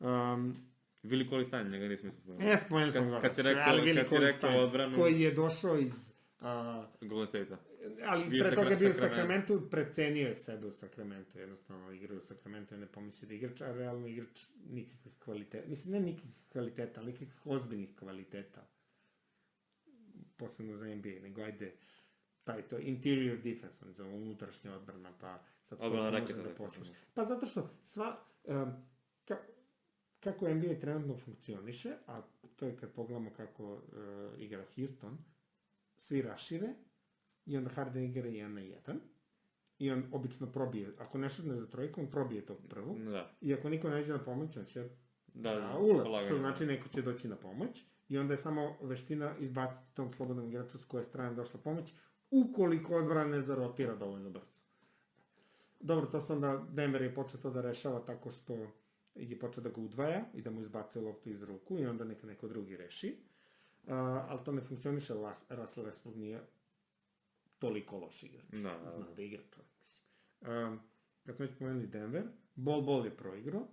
Um, 0.00 0.56
Vili 1.02 1.28
Kolistan, 1.28 1.68
njega 1.68 1.88
nismo 1.88 2.10
spomenuli. 2.12 2.52
e, 2.52 2.56
spomenuli 2.58 2.92
smo 2.92 3.00
Kad- 3.02 3.10
ga. 3.10 3.20
kad 3.20 3.34
si 3.34 3.42
rekao- 3.42 3.64
kad 3.96 4.08
si 4.08 4.16
rekao 4.16 4.50
odbranu- 4.60 4.96
Koji 4.96 5.20
je 5.20 5.30
došao 5.32 5.78
iz... 5.78 6.10
A, 6.40 6.86
Golden 7.00 7.26
State-a. 7.26 7.56
Ali 8.06 8.28
Bio 8.28 8.44
pre 8.44 8.54
toga 8.54 8.68
je 8.68 8.76
bio 8.76 8.90
u. 8.90 8.94
Sacramento, 8.94 9.60
precenio 9.70 10.28
je 10.28 10.34
sebe 10.34 10.66
u 10.66 10.72
Sacramento, 10.72 11.38
jednostavno 11.38 11.92
igrao 11.92 12.16
u 12.16 12.20
Sacramento 12.20 12.74
i 12.74 12.78
ne 12.78 12.86
pomisli 12.86 13.28
da 13.28 13.34
igrač, 13.34 13.60
a 13.60 13.72
realno 13.72 14.06
igrač 14.06 14.46
nikakvih 14.70 15.14
kvaliteta, 15.18 15.68
mislim 15.68 15.92
ne 15.92 16.00
nikakvih 16.00 16.46
kvaliteta, 16.52 17.00
ali 17.00 17.12
nikakvih 17.12 17.46
ozbiljnih 17.46 17.96
kvaliteta, 17.96 18.66
posebno 20.36 20.76
za 20.76 20.94
NBA, 20.94 21.20
nego 21.22 21.42
ajde, 21.42 21.72
taj 22.44 22.68
to 22.68 22.78
interior 22.78 23.38
defense, 23.38 23.84
on 23.84 23.92
za 23.92 24.04
unutrašnja 24.04 24.74
odbrana, 24.74 25.12
pa 25.20 25.42
sad 25.60 25.78
koliko 25.78 25.96
može 25.96 26.34
da 26.34 26.42
da 26.42 26.54
kažemo. 26.54 26.84
Pa 27.14 27.24
zato 27.24 27.46
što 27.46 27.70
sva, 27.82 28.24
um, 28.44 28.72
ka, 29.24 29.36
kako 30.20 30.54
NBA 30.54 30.80
trenutno 30.80 31.16
funkcioniše, 31.16 31.94
a 32.06 32.22
to 32.56 32.66
je 32.66 32.76
kad 32.76 32.92
pogledamo 32.92 33.30
kako 33.30 33.74
uh, 33.74 33.82
igra 34.38 34.64
Houston, 34.76 35.18
svi 35.96 36.22
rašire 36.22 36.74
i 37.46 37.56
onda 37.56 37.70
Harden 37.70 38.04
igra 38.04 38.28
1 38.28 38.48
na 38.48 38.60
1 38.60 38.98
i 39.78 39.90
on 39.90 40.04
obično 40.12 40.52
probije, 40.52 40.92
ako 40.98 41.18
ne 41.18 41.28
šutne 41.28 41.56
za 41.56 41.66
trojku, 41.66 42.00
on 42.00 42.10
probije 42.10 42.46
tog 42.46 42.58
prvog 42.68 42.98
Da, 43.04 43.30
i 43.40 43.54
ako 43.54 43.68
niko 43.68 43.90
ne 43.90 44.00
iđe 44.00 44.12
na 44.12 44.24
pomoć, 44.24 44.56
on 44.56 44.64
će 44.64 44.88
da, 45.26 45.54
da, 45.54 45.78
ulaz, 45.78 46.04
polagano. 46.04 46.26
što 46.26 46.38
znači 46.38 46.66
neko 46.66 46.88
će 46.88 47.02
doći 47.02 47.28
na 47.28 47.36
pomoć 47.36 47.84
i 48.08 48.18
onda 48.18 48.32
je 48.32 48.38
samo 48.38 48.76
veština 48.82 49.34
izbaciti 49.38 49.94
tom 49.94 50.12
slobodnom 50.12 50.48
igraču 50.48 50.78
s 50.78 50.84
koje 50.84 51.04
strane 51.04 51.34
došla 51.34 51.60
pomoć, 51.60 51.92
ukoliko 52.30 52.96
odbrana 52.96 53.36
ne 53.36 53.42
zarotira 53.42 53.94
dovoljno 53.94 54.30
brzo. 54.30 54.62
Dobro, 55.80 56.06
to 56.06 56.20
sam 56.20 56.40
da 56.40 56.66
Denver 56.70 57.02
je 57.02 57.14
počeo 57.14 57.40
to 57.40 57.50
da 57.50 57.60
rešava 57.60 58.00
tako 58.00 58.30
što 58.30 58.66
je 59.14 59.38
počeo 59.38 59.62
da 59.62 59.70
ga 59.70 59.80
udvaja 59.80 60.24
i 60.34 60.42
da 60.42 60.50
mu 60.50 60.60
izbacuje 60.60 61.04
loptu 61.04 61.30
iz 61.30 61.42
ruku 61.42 61.78
i 61.78 61.86
onda 61.86 62.04
neka 62.04 62.26
neko 62.26 62.48
drugi 62.48 62.76
reši. 62.76 63.16
Uh, 63.84 63.92
ali 63.92 64.44
to 64.44 64.52
ne 64.52 64.60
funkcioniše, 64.60 65.14
Russell 65.48 65.86
Westbrook 65.86 66.16
nije 66.16 66.40
toliko 67.60 67.98
loš 67.98 68.22
igrač. 68.22 68.44
Da, 68.52 68.78
da. 68.84 68.92
Zna 68.96 69.06
da 69.16 69.22
igra 69.22 69.42
čovjek, 69.54 69.70
mislim. 69.80 70.04
Um, 70.66 70.80
kad 71.26 71.36
smo 71.36 71.46
već 71.46 71.54
pomenuli 71.58 71.86
Denver, 71.86 72.24
Bol 72.54 72.82
Bol 72.82 73.04
je 73.04 73.16
proigrao, 73.16 73.66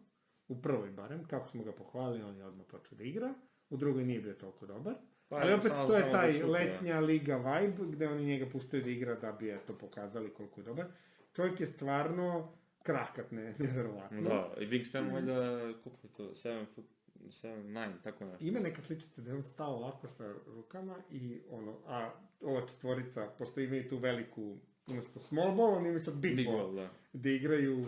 u 0.47 0.61
prvoj 0.61 0.89
barem, 0.91 1.25
kako 1.25 1.49
smo 1.49 1.63
ga 1.63 1.71
pohvalili, 1.71 2.23
on 2.23 2.37
je 2.37 2.45
odmah 2.45 2.65
počeo 2.67 2.97
da 2.97 3.03
igra, 3.03 3.33
u 3.69 3.77
drugoj 3.77 4.03
nije 4.03 4.21
bio 4.21 4.33
toliko 4.33 4.65
dobar, 4.65 4.95
Pa, 5.29 5.35
ali 5.35 5.53
opet 5.53 5.71
samo- 5.71 5.87
to 5.87 5.95
je 5.95 6.11
taj 6.11 6.33
da 6.33 6.47
letnja 6.47 6.99
liga 6.99 7.35
vibe, 7.37 7.83
gde 7.85 8.07
oni 8.07 8.25
njega 8.25 8.45
puštaju 8.45 8.83
da 8.83 8.89
igra 8.89 9.15
da 9.15 9.31
bi 9.31 9.51
eto 9.51 9.73
pokazali 9.73 10.33
koliko 10.33 10.59
je 10.61 10.65
dobar. 10.65 10.85
Čovjek 11.33 11.59
je 11.59 11.67
stvarno 11.67 12.51
krakat, 12.83 13.31
ne, 13.31 13.55
nevjerovatno. 13.59 14.21
Da, 14.21 14.53
i 14.59 14.67
Wingspan 14.67 15.13
valjda, 15.13 15.59
koliko 15.73 16.07
je 16.07 16.13
to, 16.13 16.23
7 16.25 16.65
foot, 16.65 16.85
7, 17.19 17.63
9, 17.63 17.91
tako 18.03 18.25
nešto. 18.25 18.45
Ima 18.45 18.59
neka 18.59 18.81
sličica 18.81 19.21
da 19.21 19.29
je 19.29 19.35
on 19.35 19.43
stao 19.43 19.75
ovako 19.75 20.07
sa 20.07 20.33
rukama 20.47 20.95
i 21.11 21.41
ono, 21.49 21.77
a 21.85 22.11
ova 22.41 22.67
četvorica, 22.67 23.29
pošto 23.37 23.59
imaju 23.61 23.89
tu 23.89 23.97
veliku, 23.97 24.57
umesto 24.87 25.19
small 25.19 25.55
ball, 25.55 25.73
oni 25.73 25.87
imaju 25.87 25.99
sad 25.99 26.13
big, 26.15 26.35
Big 26.35 26.45
ball, 26.45 26.57
ball, 26.57 26.75
da. 26.75 26.89
gde 27.13 27.35
igraju 27.35 27.85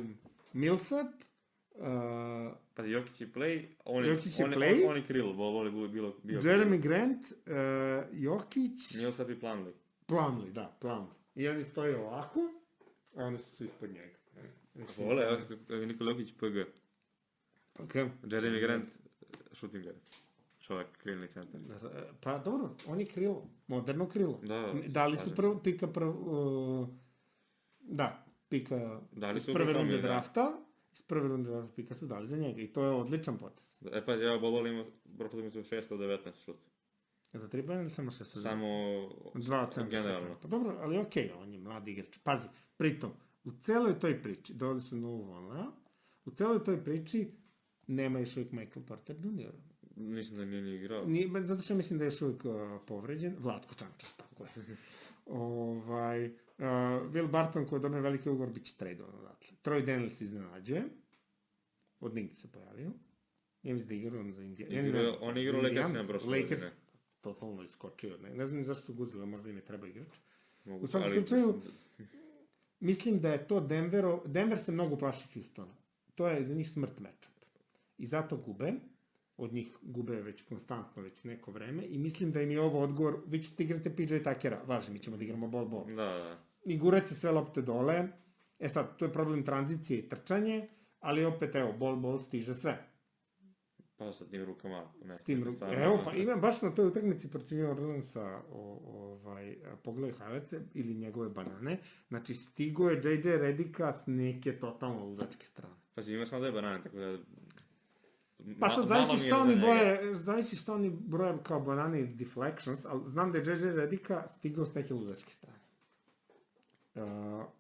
Millsap, 0.53 1.07
uh, 1.75 1.85
Pa 2.73 2.83
Jokić 2.85 3.21
je 3.21 3.27
play, 3.27 3.65
on 3.85 4.05
je, 4.05 4.09
Jokić 4.12 4.39
je 4.39 4.45
on, 4.45 4.51
play. 4.51 4.83
on, 4.83 4.89
on 4.91 4.97
je 4.97 5.03
krill, 5.03 5.33
bol, 5.33 5.65
je 5.65 5.71
bilo, 5.71 5.88
bilo 5.88 6.15
bio 6.23 6.39
Jeremy 6.41 6.81
Grant, 6.81 7.23
uh, 7.31 8.19
Jokić, 8.19 8.93
Millsap 8.95 9.29
i 9.29 9.39
Plumlee. 9.39 9.73
Plumlee, 10.05 10.51
da, 10.51 10.77
Plumlee. 10.81 11.13
I 11.35 11.47
oni 11.47 11.63
stoje 11.63 11.97
ovako, 11.97 12.39
a 13.15 13.25
oni 13.25 13.38
su 13.38 13.63
ispod 13.63 13.89
njega. 13.89 14.19
Mislim, 14.73 15.07
Vole, 15.07 15.38
Nikola 15.85 16.12
Jokić 16.12 16.33
PG. 16.33 16.71
Pa 17.73 17.88
kao, 17.88 18.09
Jeremy 18.23 18.62
Grant, 18.62 18.89
shooting 19.51 19.83
guard. 19.83 19.97
Čovjek, 20.69 20.97
krilni 20.97 21.27
centar. 21.27 21.62
Pa 22.21 22.38
dobro, 22.38 22.75
on 22.88 22.99
je 22.99 23.05
krilo, 23.05 23.49
moderno 23.67 24.10
krilo. 24.10 24.39
Da, 24.43 24.73
Dali 24.88 25.17
su 25.17 25.23
slažem 25.23 25.36
prvo, 25.36 25.60
pika 25.63 25.88
prvo, 25.88 26.12
uh, 26.82 26.89
da, 27.79 28.25
pika 28.49 29.01
Dali 29.12 29.38
iz 29.38 29.43
su 29.43 29.53
prve 29.53 29.73
runde 29.73 29.95
da. 29.95 30.01
drafta, 30.01 30.51
iz 30.93 31.01
prve 31.01 31.27
runde 31.27 31.49
drafta 31.49 31.75
pika 31.75 31.93
su 31.93 32.05
dali 32.05 32.27
za 32.27 32.38
njega 32.38 32.62
i 32.62 32.67
to 32.67 32.84
je 32.84 32.89
odličan 32.89 33.38
potez. 33.38 33.77
E 33.93 34.05
pa, 34.05 34.13
evo, 34.13 34.39
bol, 34.39 34.51
bol 34.51 34.67
ima, 34.67 34.86
prošlo 35.17 35.39
mi 35.41 35.51
su 35.51 35.60
619 35.60 36.45
šut. 36.45 36.58
Za 37.34 37.47
tri 37.47 37.62
bojene 37.62 37.84
ili 37.84 37.91
samo 37.91 38.12
šest? 38.12 38.41
Samo, 38.41 38.67
Dva 39.36 39.69
centra. 39.71 40.01
generalno. 40.01 40.38
Pa 40.41 40.47
dobro, 40.47 40.77
ali 40.82 40.97
okej, 40.97 41.32
on 41.41 41.53
je 41.53 41.60
mladi 41.60 41.91
igrač. 41.91 42.17
Pazi, 42.23 42.47
pritom, 42.77 43.12
u 43.43 43.51
celoj 43.51 43.99
toj 43.99 44.21
priči, 44.23 44.53
doveli 44.53 44.82
su 44.82 44.97
novu 44.97 45.23
Vonlea, 45.23 45.65
u 46.25 46.32
celoj 46.32 46.63
toj 46.63 46.84
priči 46.84 47.32
nema 47.88 48.19
još 48.19 48.38
uvijek 48.38 48.51
Michael 48.51 48.86
Porter 48.86 49.15
Jr. 49.15 49.53
mislim 49.99 50.38
da 50.38 50.45
nije 50.45 50.62
ni 50.62 50.75
igrao. 50.75 51.05
Nije, 51.05 51.29
zato 51.38 51.62
što 51.62 51.75
mislim 51.75 51.99
da 51.99 52.05
je 52.05 52.07
još 52.07 52.21
uvijek 52.21 52.45
uh, 52.45 52.51
povređen. 52.88 53.35
Vlatko 53.39 53.75
Čančar, 53.75 54.09
tako 54.17 54.43
je. 54.43 54.49
ovaj, 55.27 56.25
uh, 56.25 56.31
Will 57.05 57.29
Barton 57.29 57.65
koji 57.65 57.77
je 57.77 57.81
dobio 57.81 58.01
veliki 58.01 58.29
ugovor 58.29 58.49
bit 58.49 58.63
će 58.63 58.75
tradovan 58.75 59.15
odatle. 59.15 59.47
Troy 59.63 59.85
Daniels 59.85 60.21
iznenađuje. 60.21 60.83
Od 61.99 62.15
nigde 62.15 62.35
se 62.35 62.47
pojavio. 62.47 62.91
Ja 63.63 63.73
mislim 63.73 63.88
da 63.88 63.93
je 63.93 63.99
igrao 63.99 64.31
za 64.31 64.43
Indijan. 64.43 64.71
Igrao- 64.85 65.17
on 65.21 65.38
je 65.38 65.43
igrao 65.43 65.62
Lakersima 65.62 66.07
prošle 66.07 66.29
Lakers, 66.31 66.49
godine. 66.51 66.71
totalno 67.21 67.63
iskočio. 67.63 68.17
Ne, 68.17 68.29
ne 68.29 68.45
znam 68.45 68.63
zašto 68.63 68.83
su 68.83 68.93
guzili, 68.93 69.25
možda 69.25 69.49
im 69.49 69.55
je 69.55 69.65
treba 69.65 69.88
igrač. 69.88 70.07
Mogu- 70.65 70.83
U 70.83 70.88
svakom 70.88 71.13
slučaju, 71.13 71.62
Mislim 72.81 73.19
da 73.19 73.31
je 73.31 73.47
to 73.47 73.59
Denvero, 73.62 74.21
Denver 74.25 74.59
se 74.59 74.71
mnogo 74.71 74.95
plaši 74.97 75.27
Houstona. 75.33 75.73
To 76.15 76.27
je 76.27 76.43
za 76.43 76.53
njih 76.53 76.69
smrt 76.69 76.99
matchup. 76.99 77.33
I 77.97 78.05
zato 78.05 78.38
gube, 78.38 78.73
od 79.39 79.54
njih 79.54 79.78
gube 79.82 80.21
već 80.21 80.41
konstantno 80.41 81.02
već 81.02 81.23
neko 81.23 81.52
vreme 81.52 81.86
i 81.86 81.97
mislim 81.97 82.32
da 82.32 82.41
im 82.41 82.52
je 82.52 82.62
ovo 82.62 82.80
odgovor, 82.80 83.19
vi 83.28 83.43
ćete 83.43 83.63
igrate 83.63 83.95
PJ 83.95 84.17
Tuckera, 84.17 84.62
važi, 84.65 84.91
mi 84.91 84.99
ćemo 84.99 85.17
da 85.17 85.23
igramo 85.23 85.47
bol 85.47 85.65
bol. 85.65 85.86
Da, 85.86 85.93
da. 85.95 86.39
I 86.65 86.78
gurat 86.78 87.08
će 87.08 87.15
sve 87.15 87.32
lopte 87.32 87.62
dole, 87.62 88.08
e 88.60 88.69
sad, 88.69 88.97
to 88.97 89.06
je 89.06 89.13
problem 89.13 89.45
tranzicije 89.45 89.99
i 89.99 90.10
trčanje, 90.10 90.67
ali 90.99 91.25
opet, 91.25 91.56
evo, 91.56 91.73
bol 91.73 91.95
bol 91.95 92.17
stiže 92.17 92.54
sve. 92.54 92.89
Pa 93.97 94.13
sa 94.13 94.25
tim 94.25 94.45
rukama. 94.45 94.91
Ne, 95.04 95.17
Tim, 95.25 95.43
ru- 95.43 95.56
stvarno, 95.56 95.84
evo, 95.84 95.97
da. 95.97 96.04
pa 96.04 96.13
ima 96.13 96.36
baš 96.36 96.62
na 96.62 96.69
toj 96.71 96.88
utakmici 96.88 97.30
protiv 97.30 97.58
New 97.58 97.71
Orleansa, 97.71 98.41
o, 98.49 98.80
ovaj, 98.86 99.58
pogledaj 99.84 100.12
highlights 100.12 100.54
ili 100.73 100.93
njegove 100.93 101.30
banane, 101.30 101.80
znači 102.08 102.34
stigo 102.34 102.89
je 102.89 103.02
JJ 103.04 103.38
Redika 103.38 103.93
s 103.93 104.04
neke 104.08 104.60
totalno 104.60 105.06
ludačke 105.06 105.45
strane. 105.45 105.75
Pazi, 105.95 106.13
ima 106.13 106.25
samo 106.25 106.41
dve 106.41 106.52
banane, 106.52 106.84
tako 106.84 106.97
da... 106.97 107.17
Pa 108.60 108.69
sad 108.69 108.89
mi 108.89 109.13
je 109.13 109.19
šta 109.19 109.41
oni 109.41 109.56
njega. 109.56 109.62
broje, 109.62 110.15
zavisi 110.15 110.56
šta 110.56 110.73
oni 110.73 110.89
broje 110.89 111.38
kao 111.43 111.60
banane 111.60 112.02
i 112.02 112.08
deflections, 112.08 112.86
ali 112.86 113.12
znam 113.12 113.32
da 113.32 113.38
je 113.38 113.43
JJ 113.43 113.75
Redika 113.75 114.28
stigao 114.28 114.65
s 114.65 114.73
neke 114.73 114.93
ludačke 114.93 115.32
strane. 115.32 115.60
Uh, 116.95 117.04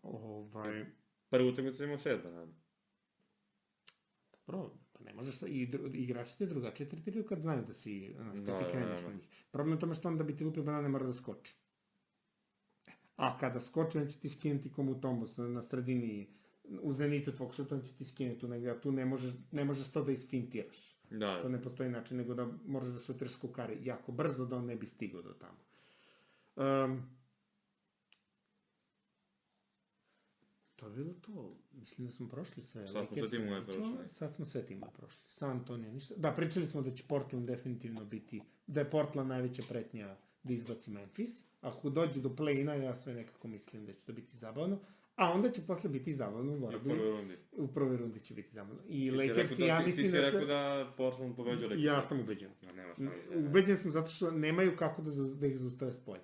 ovaj, 0.03 0.85
Prvu 1.29 1.47
utakmicu 1.47 1.83
imao 1.83 1.97
šest 1.97 2.23
banana. 2.23 2.51
Dobro, 4.47 4.71
pa 4.93 5.03
ne 5.03 5.13
možeš, 5.13 5.41
i 5.47 5.67
dru, 5.67 5.87
igrači 5.93 6.37
te 6.37 6.45
drugačije 6.45 6.89
tretiraju 6.89 7.25
kad 7.25 7.39
znaju 7.39 7.63
da 7.67 7.73
si, 7.73 8.13
znaš, 8.15 8.35
kad 8.35 8.43
Da, 8.43 8.57
ti 8.57 8.63
da, 8.63 8.71
kreneš 8.71 9.01
da. 9.01 9.07
na 9.09 9.13
njih. 9.13 9.27
Problem 9.51 9.73
je 9.73 9.77
u 9.77 9.79
tome 9.79 9.93
što 9.93 10.07
onda 10.07 10.23
bi 10.23 10.37
ti 10.37 10.43
lupio 10.43 10.63
banane 10.63 10.89
mora 10.89 11.05
da 11.05 11.13
skoči. 11.13 11.55
A 13.15 13.37
kada 13.37 13.59
skoči, 13.59 13.97
on 13.97 14.07
će 14.07 14.19
ti 14.19 14.29
skinuti 14.29 14.71
komu 14.71 14.99
na, 15.37 15.47
na 15.47 15.61
sredini, 15.61 16.38
u 16.81 16.93
zenitu 16.93 17.31
tvog 17.31 17.55
šuta, 17.55 17.75
on 17.75 17.81
će 17.81 17.93
ti 17.93 18.05
skinuti 18.05 18.39
tu 18.39 18.47
negde, 18.47 18.69
a 18.69 18.81
tu 18.81 18.91
ne 18.91 19.05
možeš, 19.05 19.33
ne 19.51 19.65
možeš 19.65 19.91
to 19.91 20.03
da 20.03 20.11
isfintiraš. 20.11 20.77
Da, 21.11 21.41
To 21.41 21.49
ne 21.49 21.61
postoji 21.61 21.89
način, 21.89 22.17
nego 22.17 22.33
da 22.33 22.47
moraš 22.65 22.89
da 22.89 22.99
šutiraš 22.99 23.35
kukari 23.35 23.77
jako 23.83 24.11
brzo, 24.11 24.45
da 24.45 24.55
on 24.55 24.65
ne 24.65 24.75
bi 24.75 24.85
stigao 24.85 25.21
do 25.21 25.33
tamo. 25.33 25.57
Um, 26.55 27.03
to 30.75 30.85
je 30.85 30.91
bilo 30.91 31.13
to. 31.13 31.55
Mislim 31.71 32.07
da 32.07 32.13
smo 32.13 32.29
prošli 32.29 32.63
sve. 32.63 32.87
Sad 32.87 33.07
smo 33.07 33.27
sve 33.27 33.39
timove 33.39 33.65
prošli. 33.65 34.09
Sad 34.09 34.35
smo 34.35 34.45
sve 34.45 34.65
timove 34.65 34.91
prošli. 34.93 35.21
San 35.27 35.49
Antonio 35.49 35.91
ništa. 35.91 36.13
Da, 36.17 36.31
pričali 36.31 36.67
smo 36.67 36.81
da 36.81 36.95
će 36.95 37.03
Portland 37.07 37.47
definitivno 37.47 38.05
biti, 38.05 38.41
da 38.67 38.79
je 38.79 38.89
Portland 38.89 39.29
najveća 39.29 39.63
pretnja 39.69 40.15
da 40.43 40.53
izbaci 40.53 40.91
Memphis. 40.91 41.43
Ako 41.61 41.89
dođe 41.89 42.21
do 42.21 42.29
play-ina, 42.29 42.73
ja 42.73 42.95
sve 42.95 43.13
nekako 43.13 43.47
mislim 43.47 43.85
da 43.85 43.93
će 43.93 44.05
to 44.05 44.13
biti 44.13 44.37
zabavno. 44.37 44.79
A 45.19 45.31
onda 45.31 45.49
će 45.49 45.61
posle 45.63 45.89
biti 45.89 46.13
zabavno 46.13 46.51
u 46.51 46.55
I 46.55 46.57
u 46.57 46.59
borbi. 46.59 46.79
prvoj 46.85 47.09
rundi. 47.09 47.37
U 47.53 47.67
prvoj 47.67 47.97
rundi 47.97 48.19
će 48.19 48.33
biti 48.33 48.53
zabavno. 48.53 48.81
I 48.81 48.91
Ti 48.91 49.11
si 49.11 49.11
Lakersi, 49.11 49.41
rekao 49.41 49.57
da- 49.57 49.65
ja 49.65 49.79
ti- 49.79 49.85
mislim 49.85 50.05
Ti 50.05 50.09
si 50.09 50.17
da 50.17 50.21
rekao 50.21 50.39
se... 50.39 50.45
da 50.45 50.93
Portland 50.97 51.35
pobeđa 51.35 51.65
Lakers. 51.65 51.83
Ja 51.83 52.01
sam 52.01 52.19
ubeđen. 52.19 52.49
Ja. 52.77 52.93
Ubeđen 53.37 53.77
sam 53.77 53.91
zato 53.91 54.07
što 54.07 54.31
nemaju 54.31 54.75
kako 54.75 55.01
da, 55.01 55.11
da 55.25 55.47
ih 55.47 55.57
zaustave 55.57 55.91
s 55.91 55.99
polja. 55.99 56.23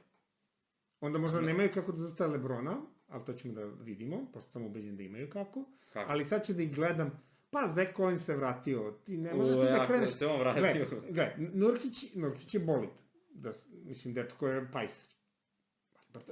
Onda 1.02 1.20
možda 1.20 1.40
Da. 1.40 1.46
nemaju 1.46 1.70
kako 1.74 1.92
da 1.92 1.98
zaustave 1.98 2.32
Lebrona, 2.32 2.78
ali 3.08 3.26
to 3.26 3.34
ćemo 3.34 3.54
da 3.54 3.64
vidimo, 3.66 4.32
pošto 4.34 4.50
sam 4.50 4.66
ubeđen 4.66 4.98
da 4.98 5.04
imaju 5.04 5.30
kako. 5.30 5.66
Kako? 5.94 6.12
Ali 6.12 6.24
sad 6.24 6.46
ću 6.46 6.54
da 6.54 6.62
ih 6.62 6.76
gledam, 6.76 7.12
pa 7.50 7.68
Zach 7.68 7.96
Collins 7.96 8.24
se 8.24 8.36
vratio, 8.36 8.94
ti 9.04 9.18
ne 9.18 9.34
možeš 9.34 9.54
U, 9.54 9.58
ti 9.58 9.66
da 9.66 9.86
kreneš. 9.88 10.10
se 10.10 10.26
on 10.26 10.40
vratio. 10.40 10.88
Gle, 10.92 11.12
gle, 11.12 11.34
Nurkić, 11.54 12.14
Nurkić 12.14 12.54
je 12.54 12.60
bolid. 12.60 12.90
Da, 13.32 13.52
mislim, 13.84 14.14
dečko 14.14 14.48
je 14.48 14.72
pajser. 14.72 15.10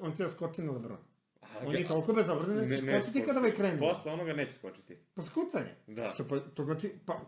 On 0.01 0.15
će 0.15 0.23
da 0.23 0.29
skoči 0.29 0.61
na 0.61 0.71
Lebrona. 0.71 1.12
On 1.65 1.75
je 1.75 1.87
toliko 1.87 2.13
bezobrazan 2.13 2.55
da 2.55 2.75
će 2.75 2.81
skočiti 2.81 3.23
kada 3.25 3.39
ovaj 3.39 3.51
krene. 3.55 3.79
Posle 3.79 4.11
onoga 4.11 4.33
neće 4.33 4.53
skočiti. 4.53 4.97
Pa 5.13 5.21
skucanje. 5.21 5.75
Da. 5.87 6.03
Što, 6.13 6.27
pa, 6.27 6.39
to 6.39 6.63
znači, 6.63 6.91
pa, 7.05 7.19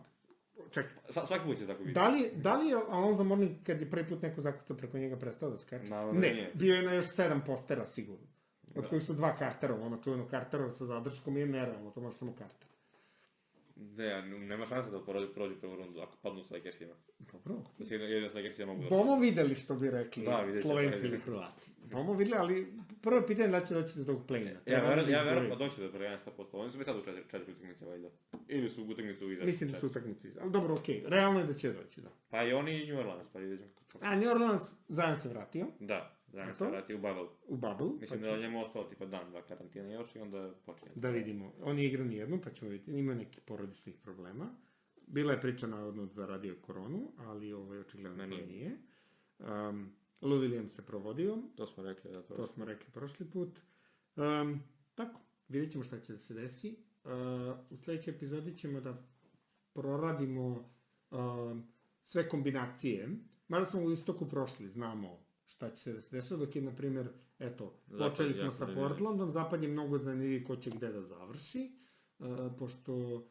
čekaj, 0.72 0.92
Sa, 1.10 1.26
svaki 1.26 1.46
put 1.46 1.58
će 1.58 1.68
tako 1.68 1.80
biti. 1.84 1.94
Da 1.94 2.08
li, 2.08 2.30
da 2.36 2.56
li 2.56 2.68
je 2.68 2.76
Alonso 2.90 3.24
Mourning 3.24 3.52
kad 3.64 3.82
je 3.82 3.90
prvi 3.90 4.08
put 4.08 4.22
neko 4.22 4.42
zakucao 4.42 4.78
preko 4.78 4.98
njega 4.98 5.16
prestao 5.18 5.50
da 5.50 5.58
skače? 5.58 5.90
Naravno 5.90 6.14
ne, 6.20 6.34
nije. 6.34 6.52
bio 6.54 6.76
je 6.76 6.84
na 6.84 6.94
još 6.94 7.06
sedam 7.16 7.42
postera 7.46 7.86
sigurno. 7.86 8.28
Od 8.76 8.84
Da. 8.84 8.90
kojih 8.90 9.04
su 9.04 9.14
dva 9.14 9.36
Carterova, 9.38 9.86
ono 9.86 9.98
čuveno 10.04 10.28
Carterova 10.30 10.72
sa 10.72 10.86
zadrškom 10.86 11.38
je 11.38 11.46
nerealno, 11.46 11.92
to 11.92 12.02
može 12.02 12.18
samo 12.18 12.34
Carter. 12.38 12.68
Ne, 13.76 14.22
nema 14.22 14.66
šanse 14.66 14.92
da 14.92 15.04
prođu, 15.06 15.34
prođu 15.34 15.56
prvu 15.56 15.76
rundu 15.76 16.00
ako 16.00 16.18
padnu 16.22 16.44
s 16.44 16.52
Lakersima. 16.52 16.94
Dobro. 17.20 17.56
Mislim, 17.78 18.02
jedino, 18.02 18.14
jedino 18.14 18.32
s 18.32 18.34
Lakersima 18.34 18.74
mogu 18.74 18.84
da... 18.84 18.90
Bomo 18.90 19.20
videli 19.20 19.56
što 19.56 19.76
bi 19.76 19.92
rekli 19.92 20.24
Da, 20.24 20.42
vidjet 20.42 20.64
Slovenci 20.64 21.02
vidjet 21.02 21.12
ili. 21.12 21.20
Hrvati. 21.20 21.72
Bomo 21.78 22.14
videli, 22.14 22.38
ali 22.38 22.74
prvo 23.02 23.18
je 23.18 23.28
pitanje 23.28 23.48
da 23.48 23.66
će 23.66 23.74
doći 23.74 24.00
do 24.00 24.06
tog 24.06 24.28
play-ina. 24.28 24.60
Ja, 24.66 24.82
verujem, 24.82 25.06
da 25.06 25.12
ja 25.12 25.24
verujem 25.24 25.50
pa 25.50 25.56
doći 25.56 25.82
do 25.82 25.92
prvenja 25.92 26.18
100%. 26.38 26.46
Oni 26.52 26.72
su 26.72 26.78
već 26.78 26.86
sad 26.86 26.98
u 26.98 27.02
četiri, 27.02 27.24
četiri 27.32 27.52
utakmice, 27.52 27.86
valjda. 27.86 28.10
Ili 28.48 28.70
su 28.70 28.84
u 28.84 28.88
utakmicu 28.88 29.32
iza. 29.32 29.44
Mislim 29.44 29.72
da 29.72 29.78
su 29.78 29.88
utakmice. 29.88 30.28
Ali 30.42 30.52
dobro, 30.52 30.74
okej. 30.74 31.04
Realno 31.08 31.40
je 31.40 31.46
da 31.46 31.54
će 31.54 31.74
doći, 31.74 32.02
da. 32.02 32.10
Pa 32.30 32.44
i 32.44 32.54
oni 32.54 32.84
i 32.84 32.88
New 32.88 33.00
Orleans, 33.00 33.30
pa 33.34 33.40
vidjet 33.40 33.60
ćemo 33.60 33.72
kako. 33.88 34.06
A 34.06 34.16
New 34.16 34.32
Orleans 34.32 34.62
zajedno 34.88 35.18
se 35.18 35.30
vratio 35.30 35.68
Da, 35.80 36.16
A 36.42 36.54
se 36.54 36.66
vrati 36.66 36.94
u 36.94 36.98
Bubble. 36.98 37.28
u 37.48 37.56
bubble. 37.58 37.88
Mislim 38.00 38.20
pa 38.20 38.26
da 38.26 38.32
je 38.32 38.42
njemu 38.42 38.62
ostalo 38.62 38.86
tipa 38.86 39.06
dan, 39.06 39.30
dva 39.30 39.42
karantina 39.42 39.92
još 39.92 40.16
i 40.16 40.20
onda 40.20 40.54
počinje. 40.66 40.92
Da 40.96 41.10
vidimo. 41.10 41.54
On 41.62 41.80
je 41.80 41.86
igrao 41.88 42.06
nijednu, 42.06 42.42
pa 42.44 42.50
ćemo 42.50 42.72
vidjeti. 42.72 42.92
Ima 43.00 43.14
nekih 43.14 43.44
porodičnih 43.46 43.96
problema. 43.98 44.56
Bila 45.08 45.34
je 45.34 45.42
priča 45.42 45.68
navodno 45.68 46.06
da 46.06 46.26
radio 46.26 46.56
koronu, 46.62 47.12
ali 47.18 47.54
ovaj, 47.54 47.80
očigledno 47.80 48.18
Ma 48.18 48.24
to 48.24 48.30
nije. 48.30 48.46
nije. 48.48 48.78
Um, 49.40 49.92
Lou 50.22 50.40
Williams 50.40 50.68
se 50.68 50.86
provodio, 50.86 51.38
To 51.56 51.68
smo 51.68 51.84
rekli, 51.84 52.12
da 52.12 52.22
to. 52.24 52.36
to 52.36 52.48
smo 52.48 52.66
rekli 52.66 52.92
prošli 52.94 53.26
put. 53.30 53.60
Um, 54.16 54.64
tako, 54.96 55.20
vidjet 55.48 55.72
ćemo 55.72 55.84
šta 55.84 56.00
će 56.00 56.14
da 56.14 56.20
se 56.20 56.34
desi. 56.34 56.78
Uh, 57.04 57.12
u 57.70 57.78
sledećoj 57.78 58.14
epizodi 58.14 58.58
ćemo 58.58 58.82
da 58.82 59.04
proradimo 59.74 60.70
um, 61.12 61.68
sve 62.04 62.30
kombinacije. 62.30 63.10
Mada 63.48 63.66
smo 63.66 63.82
u 63.82 63.92
istoku 63.92 64.28
prošli, 64.28 64.70
znamo 64.70 65.25
šta 65.48 65.70
će 65.70 65.78
se 65.78 65.94
da 65.94 66.02
se 66.02 66.16
dešava, 66.16 66.46
dok 66.46 66.56
je, 66.56 66.62
na 66.62 66.72
primjer, 66.72 67.08
eto, 67.40 67.74
Zapad 67.88 68.12
počeli 68.12 68.34
smo 68.34 68.52
sa 68.52 68.58
zanimljiv. 68.58 68.88
Portlandom, 68.88 69.32
zapad 69.32 69.64
je 69.64 69.70
mnogo 69.70 69.98
zanimljiviji 69.98 70.44
ko 70.44 70.56
će 70.56 70.70
gde 70.70 70.92
da 70.92 71.02
završi, 71.02 71.72
uh, 72.20 72.28
pošto 72.60 73.24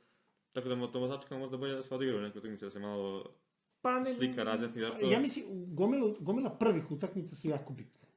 Tako 0.53 0.68
da 0.68 0.92
to 0.92 1.09
sačekamo 1.09 1.40
možda 1.40 1.57
bolje 1.57 1.74
da 1.74 1.83
se 1.83 1.94
odigraju 1.94 2.22
neke 2.22 2.38
utakmice, 2.38 2.64
da 2.64 2.70
se 2.70 2.79
malo... 2.79 3.35
Pa 3.81 4.00
ne, 4.00 4.14
Slika 4.14 4.42
razjasni 4.42 4.81
zašto- 4.81 5.07
Ja 5.07 5.20
mislim, 5.20 5.44
gomila, 5.74 6.14
gomila 6.20 6.50
prvih 6.50 6.90
utakmica 6.90 7.37
su 7.37 7.48
jako 7.48 7.72
bitne. 7.72 8.09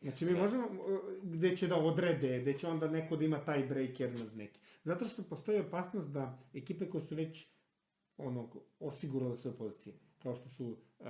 Znači, 0.00 0.24
mi 0.24 0.32
Da. 0.32 0.38
možemo, 0.38 0.66
uh, 0.66 1.00
gde 1.22 1.56
će 1.56 1.66
da 1.66 1.76
odrede, 1.76 2.40
gde 2.40 2.58
će 2.58 2.68
onda 2.68 2.88
neko 2.88 3.16
da 3.16 3.24
ima 3.24 3.38
taj 3.38 3.66
breaker 3.66 4.18
nad 4.18 4.36
neki. 4.36 4.60
Zato 4.84 5.04
što 5.04 5.22
postoji 5.22 5.60
opasnost 5.60 6.08
da 6.08 6.38
ekipe 6.54 6.90
koje 6.90 7.02
su 7.02 7.14
već 7.14 7.46
onog, 8.16 8.56
osigurale 8.80 9.36
svoje 9.36 9.56
pozicije, 9.56 9.94
kao 10.26 10.34
što 10.36 10.48
su 10.48 10.64
um, 10.66 11.06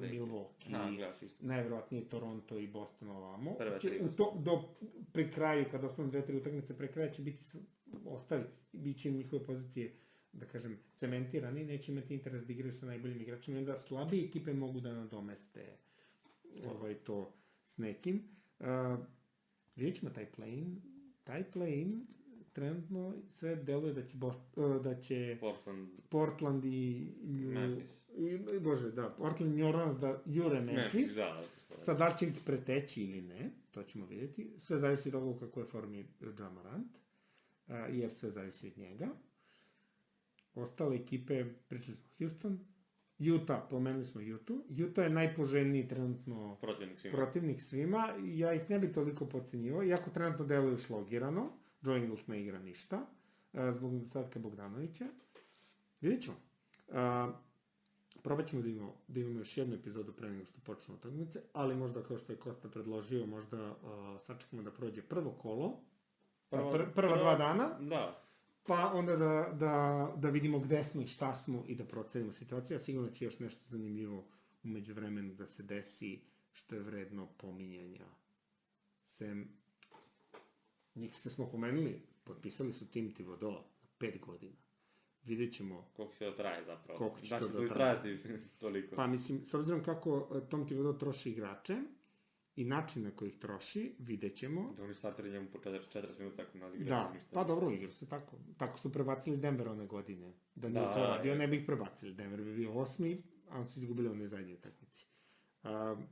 Milwaukee, 0.00 0.70
Ha, 0.70 1.12
najverovatnije 1.40 2.08
Toronto 2.08 2.58
i 2.58 2.66
Boston 2.66 3.08
ovamo, 3.08 3.54
Prve 3.54 3.78
tri 3.78 4.00
u 4.00 4.08
to, 4.08 4.42
do, 4.44 4.62
pri 5.12 5.30
kraju, 5.30 5.64
kad 5.70 5.84
ostanu 5.84 6.10
dve, 6.10 6.26
tri 6.26 6.36
utakmice 6.36 6.78
pre 6.78 6.92
kraja, 6.92 7.10
će 7.10 7.22
biti, 7.22 7.44
ostaviti, 8.04 8.50
bit 8.72 8.98
će 8.98 9.10
njihove 9.10 9.44
pozicije 9.44 9.92
da 10.32 10.46
kažem, 10.46 10.78
cementirani, 10.94 11.64
neće 11.64 11.92
imati 11.92 12.14
interes 12.14 12.46
da 12.46 12.52
igraju 12.52 12.72
sa 12.72 12.86
najboljim 12.86 13.20
igračima, 13.20 13.58
onda 13.58 13.76
slabije 13.76 14.24
ekipe 14.24 14.52
mogu 14.52 14.80
da 14.80 14.92
nadomeste 14.92 15.76
ovaj, 16.66 16.94
to 16.94 17.32
s 17.64 17.78
nekim. 17.78 18.22
Uh, 18.60 18.66
vidjet 19.76 19.96
ćemo 19.96 20.10
taj 20.10 20.26
play-in. 20.36 20.76
Taj 21.24 21.44
play-in 21.54 22.06
trenutno 22.52 23.14
sve 23.30 23.56
deluje 23.56 23.94
da 23.94 24.06
će, 24.06 24.16
Bost, 24.16 24.40
uh, 24.56 24.82
da 24.82 25.00
će 25.00 25.36
Portland, 25.40 25.88
Portland 26.08 26.64
i... 26.64 27.12
Memphis. 27.24 28.05
I, 28.16 28.58
bože, 28.60 28.90
da, 28.90 29.10
Portland 29.10 29.60
Orleans 29.60 29.96
da 29.98 30.22
jure 30.26 30.60
Memphis. 30.60 31.14
Da, 31.14 31.42
Sad, 31.78 31.98
da 31.98 32.14
će 32.18 32.26
ih 32.26 32.32
preteći 32.44 33.02
ili 33.02 33.20
ne, 33.22 33.50
to 33.70 33.82
ćemo 33.82 34.06
vidjeti. 34.06 34.50
Sve 34.58 34.78
zavisi 34.78 35.08
od 35.08 35.14
ovoga 35.14 35.36
u 35.36 35.40
kakvoj 35.40 35.64
formi 35.64 36.06
Ja 36.20 36.50
Morant, 36.50 36.98
a, 37.66 37.76
jer 37.76 38.10
sve 38.10 38.30
zavisi 38.30 38.66
od 38.66 38.78
njega. 38.78 39.08
Ostale 40.54 40.96
ekipe, 40.96 41.44
pričali 41.68 41.96
smo 41.96 42.08
Houston, 42.18 42.58
Utah, 43.34 43.62
pomenuli 43.70 44.04
smo 44.04 44.20
Utah. 44.34 44.56
Utah 44.88 45.04
je 45.04 45.10
najpoželjniji 45.10 45.88
trenutno 45.88 46.58
Protivnik 46.60 46.98
svima. 46.98 47.16
protivnik 47.16 47.60
svima. 47.62 48.08
Ja 48.24 48.54
ih 48.54 48.70
ne 48.70 48.78
bi 48.78 48.92
toliko 48.92 49.26
pocenjivao, 49.26 49.84
iako 49.84 50.10
trenutno 50.10 50.44
deluju 50.44 50.78
slogirano. 50.78 51.52
Joe 51.82 51.98
Ingles 51.98 52.26
ne 52.26 52.42
igra 52.42 52.58
ništa, 52.58 53.06
a, 53.52 53.72
zbog 53.72 53.92
nedostatka 53.92 54.38
Bogdanovića. 54.38 55.06
Vidjet 56.00 56.22
ćemo. 56.22 56.36
Probat 58.26 58.46
ćemo 58.46 58.62
da 58.62 58.68
imamo, 58.68 58.94
da 59.08 59.20
imamo 59.20 59.38
još 59.38 59.56
jednu 59.56 59.74
epizodu 59.74 60.12
pre 60.12 60.30
nego 60.30 60.44
što 60.44 60.60
počnu 60.64 60.94
utakmice, 60.94 61.42
ali 61.52 61.74
možda 61.74 62.02
kao 62.02 62.18
što 62.18 62.32
je 62.32 62.38
Kosta 62.38 62.68
predložio, 62.68 63.26
možda 63.26 63.70
uh, 63.70 63.76
sačekamo 64.20 64.62
da 64.62 64.70
prođe 64.70 65.02
prvo 65.02 65.30
kolo, 65.32 65.80
prva, 66.50 66.72
pr, 66.72 66.92
prva 66.94 67.16
dva 67.16 67.34
dana, 67.34 67.78
Da. 67.80 68.22
pa 68.66 68.92
onda 68.94 69.16
da, 69.16 69.52
da, 69.52 70.12
da 70.16 70.30
vidimo 70.30 70.58
gde 70.58 70.84
smo 70.84 71.02
i 71.02 71.06
šta 71.06 71.34
smo 71.34 71.64
i 71.66 71.74
da 71.74 71.84
procenimo 71.84 72.32
situaciju, 72.32 72.76
a 72.76 72.80
sigurno 72.80 73.10
će 73.10 73.24
još 73.24 73.38
nešto 73.38 73.64
zanimljivo 73.68 74.24
umeđu 74.64 74.94
vremenu 74.94 75.34
da 75.34 75.46
se 75.46 75.62
desi 75.62 76.20
što 76.52 76.74
je 76.74 76.82
vredno 76.82 77.28
pominjanja. 77.36 78.06
Sem, 79.04 79.48
njih 80.94 81.18
se 81.18 81.30
smo 81.30 81.50
pomenuli, 81.50 82.02
potpisali 82.24 82.72
su 82.72 82.90
tim 82.90 83.14
Tivodo 83.14 83.50
na 83.50 83.88
pet 83.98 84.20
godina. 84.20 84.65
Vidjet 85.26 85.52
ćemo 85.52 85.88
Koliko 85.92 86.14
će 86.14 86.24
da 86.24 86.36
traje 86.36 86.64
zapravo. 86.64 86.98
Koliko 86.98 87.20
će 87.20 87.28
da 87.30 87.38
to 87.38 87.46
da 87.46 87.52
to 87.52 87.58
traje. 87.58 87.74
trajati 88.02 88.18
toliko. 88.58 88.96
Pa 88.96 89.06
mislim, 89.06 89.44
s 89.44 89.54
obzirom 89.54 89.82
kako 89.82 90.28
e, 90.36 90.50
Tom 90.50 90.66
Thibodeau 90.66 90.92
troši 90.94 91.30
igrače 91.30 91.76
i 92.56 92.64
način 92.64 93.02
na 93.02 93.10
koji 93.10 93.28
ih 93.28 93.38
troši, 93.38 93.96
vidjet 93.98 94.36
ćemo. 94.36 94.74
Da 94.76 94.82
oni 94.82 94.94
starteri 94.94 95.30
njemu 95.30 95.48
po 95.48 95.58
40, 95.60 95.78
40 95.90 96.18
minuta 96.18 96.42
ako 96.42 96.58
ne 96.58 96.66
odigraju 96.66 96.88
Da, 96.90 97.12
ništa. 97.12 97.28
pa 97.32 97.44
dobro, 97.44 97.70
igra 97.70 97.90
se 97.90 98.08
tako. 98.08 98.36
Tako 98.56 98.78
su 98.78 98.92
prebacili 98.92 99.36
Denver 99.36 99.68
one 99.68 99.86
godine. 99.86 100.32
Da 100.54 100.68
nije 100.68 100.80
Da, 100.80 100.94
to 100.94 101.00
radio, 101.00 101.32
je. 101.32 101.38
ne 101.38 101.48
bi 101.48 101.56
ih 101.56 101.62
prebacili. 101.66 102.14
Denver 102.14 102.42
bi 102.42 102.54
bio 102.54 102.72
osmi, 102.72 103.22
a 103.48 103.58
oni 103.58 103.68
su 103.68 103.80
izgubili 103.80 104.08
one 104.08 104.26
zadnje 104.26 104.54
utakmici. 104.54 105.06
Um, 105.64 106.06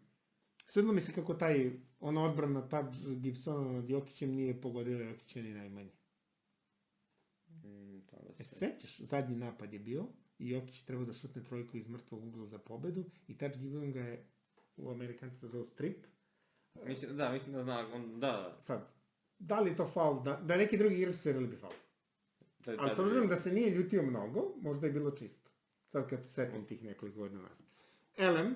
Svidilo 0.66 0.92
mi 0.92 1.00
se 1.00 1.12
kako 1.12 1.34
taj, 1.34 1.70
ona 2.00 2.22
odbrana 2.22 2.68
tad 2.68 2.86
Gibsona 3.12 3.72
nad 3.72 3.90
Jokićem 3.90 4.30
nije 4.30 4.60
pogodila 4.60 5.00
Jokića 5.00 5.42
ni 5.42 5.54
najmanje. 5.54 5.90
Da 8.36 8.44
se... 8.44 8.54
sećaš, 8.54 8.98
zadnji 8.98 9.36
napad 9.36 9.72
je 9.72 9.78
bio 9.78 10.06
i 10.38 10.50
Jokić 10.50 10.80
je 10.80 10.86
trebao 10.86 11.04
da 11.04 11.12
šutne 11.12 11.42
trojku 11.42 11.76
iz 11.76 11.88
mrtvog 11.88 12.24
ugla 12.24 12.46
za 12.46 12.58
pobedu 12.58 13.04
i 13.26 13.38
tad 13.38 13.58
Gibbon 13.58 13.92
ga 13.92 14.00
je 14.00 14.26
u 14.76 14.90
Amerikanci 14.90 15.40
to 15.40 15.48
zove 15.48 15.64
strip. 15.64 16.06
Mislim, 16.86 17.16
da, 17.16 17.32
mislim 17.32 17.54
da 17.54 17.62
zna, 17.62 17.88
on, 17.94 18.20
da, 18.20 18.56
Sad, 18.58 18.88
da 19.38 19.60
li 19.60 19.70
je 19.70 19.76
to 19.76 19.86
faul, 19.86 20.22
da, 20.22 20.40
da 20.44 20.56
neki 20.56 20.76
drugi 20.76 20.94
igrači 20.94 21.18
svirali 21.18 21.46
bi 21.46 21.56
faul. 21.56 21.72
da. 22.64 22.76
da 22.76 22.82
Ali 22.82 22.94
s 22.96 22.98
obzirom 22.98 23.28
da 23.28 23.36
se 23.36 23.52
nije 23.52 23.70
ljutio 23.70 24.02
mnogo, 24.02 24.54
možda 24.60 24.86
je 24.86 24.92
bilo 24.92 25.10
čisto. 25.10 25.50
Sad 25.86 26.08
kad 26.10 26.22
se 26.22 26.28
setim 26.28 26.66
tih 26.66 26.82
nekoliko 26.82 27.18
godina 27.18 27.42
nas. 27.42 27.62
Elem, 28.16 28.46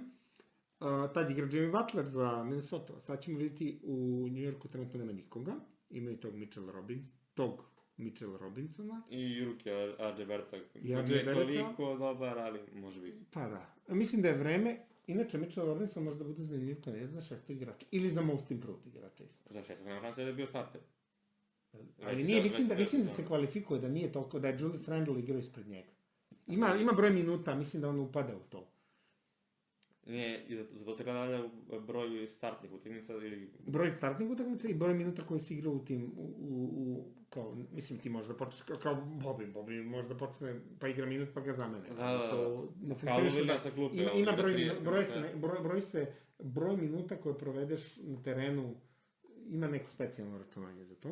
uh, 0.81 1.13
tad 1.15 1.31
igra 1.31 1.47
Jimmy 1.47 1.73
Butler 1.73 2.07
za 2.07 2.45
Minnesota. 2.45 3.01
Sad 3.01 3.23
ćemo 3.23 3.39
vidjeti 3.39 3.81
u 3.85 4.27
New 4.31 4.53
Yorku 4.53 4.69
trenutno 4.69 4.99
nema 4.99 5.13
nikoga. 5.13 5.55
Imaju 5.91 6.17
tog 6.17 6.35
Mitchell 6.35 6.71
Robbins, 6.71 7.07
tog 7.35 7.65
Mitchell 7.99 8.37
Robinsona. 8.37 9.03
I 9.11 9.45
ruke 9.45 9.71
RJ 10.11 10.25
Berta. 10.25 10.57
I 10.75 10.95
Barretta. 10.95 11.33
toliko 11.35 11.95
dobar, 11.97 12.39
ali 12.39 12.61
može 12.75 13.01
biti. 13.01 13.19
Pa 13.31 13.41
da. 13.41 13.67
Mislim 13.89 14.23
da 14.23 14.29
je 14.29 14.37
vreme, 14.37 14.77
inače 15.07 15.39
Mitchell 15.39 15.67
Robinson 15.67 16.05
možda 16.05 16.25
bude 16.25 16.45
zanimljiv 16.45 16.81
kandidat 16.81 17.11
za 17.11 17.21
šesto 17.21 17.53
igrača. 17.53 17.87
Ili 17.91 18.11
za 18.11 18.23
most 18.23 18.51
improved 18.51 18.87
igrača 18.87 19.25
isto. 19.25 19.45
Za 19.51 19.63
šest, 19.63 19.85
nema 19.85 20.01
šanse 20.01 20.23
da 20.23 20.29
je 20.29 20.35
bio 20.35 20.47
starter. 20.47 20.81
Ali 22.03 22.25
nije, 22.25 22.37
da- 22.37 22.43
mislim 22.43 22.69
da, 22.69 22.75
mislim 22.75 23.03
da 23.03 23.09
da- 23.09 23.15
se 23.15 23.27
kvalifikuje, 23.27 23.81
da 23.81 23.89
nije 23.89 24.13
toliko, 24.13 24.39
da 24.39 24.49
je 24.49 24.59
Julius 24.61 24.89
Randle 24.89 25.19
igrao 25.19 25.39
ispred 25.39 25.69
njega. 25.69 25.89
Ima, 26.47 26.75
ima 26.75 26.93
broj 26.93 27.11
minuta, 27.11 27.55
mislim 27.55 27.83
da 27.83 27.89
on 27.89 28.01
upada 28.01 28.37
u 28.37 28.41
to. 28.41 28.67
I 30.09 30.57
zato, 30.57 30.95
se 30.95 31.05
u 31.77 31.81
broju 31.81 32.29
startnih 32.29 32.73
utakmica 32.73 33.13
ili... 33.13 33.51
Broj 33.67 33.93
startnih 33.97 34.31
utakmica 34.31 34.69
i 34.69 34.75
broj 34.75 34.95
minuta 34.95 35.27
koje 35.27 35.41
si 35.41 35.55
igrao 35.55 35.73
u 35.73 35.85
tim, 35.85 36.13
u, 36.17 36.23
u, 36.23 36.65
u 36.77 37.05
kao, 37.31 37.57
mislim 37.73 37.99
ti 37.99 38.11
možda 38.11 38.35
počneš, 38.35 38.63
kao, 38.63 38.77
kao 38.77 38.95
Bobby, 38.95 39.53
Bobby 39.53 39.85
možda 39.85 40.17
počne, 40.17 40.61
pa 40.81 40.89
igra 40.89 41.07
minut 41.07 41.29
pa 41.35 41.41
ga 41.41 41.53
zamene. 41.53 41.89
Da, 41.89 41.95
da, 41.95 42.13
da. 42.13 42.31
To 42.31 42.73
ne 42.83 42.95
Kao 42.95 42.99
funkcioniše 42.99 43.37
William 43.37 43.47
da, 43.47 43.59
sa 43.61 43.71
klupe, 43.71 43.97
ima, 43.97 44.11
ima 44.11 44.33
broj, 44.33 44.53
30 44.53 44.85
broj, 44.85 45.05
se, 45.05 45.21
ne- 45.21 45.35
broj, 45.35 45.61
broj 45.63 45.81
se, 45.81 46.13
broj 46.39 46.77
minuta 46.77 47.17
koje 47.17 47.39
provedeš 47.39 47.97
na 47.97 48.23
terenu, 48.23 48.75
ima 49.49 49.69
neko 49.69 49.91
specijalno 49.91 50.39
računanje 50.39 50.85
za 50.85 50.95
to. 50.95 51.09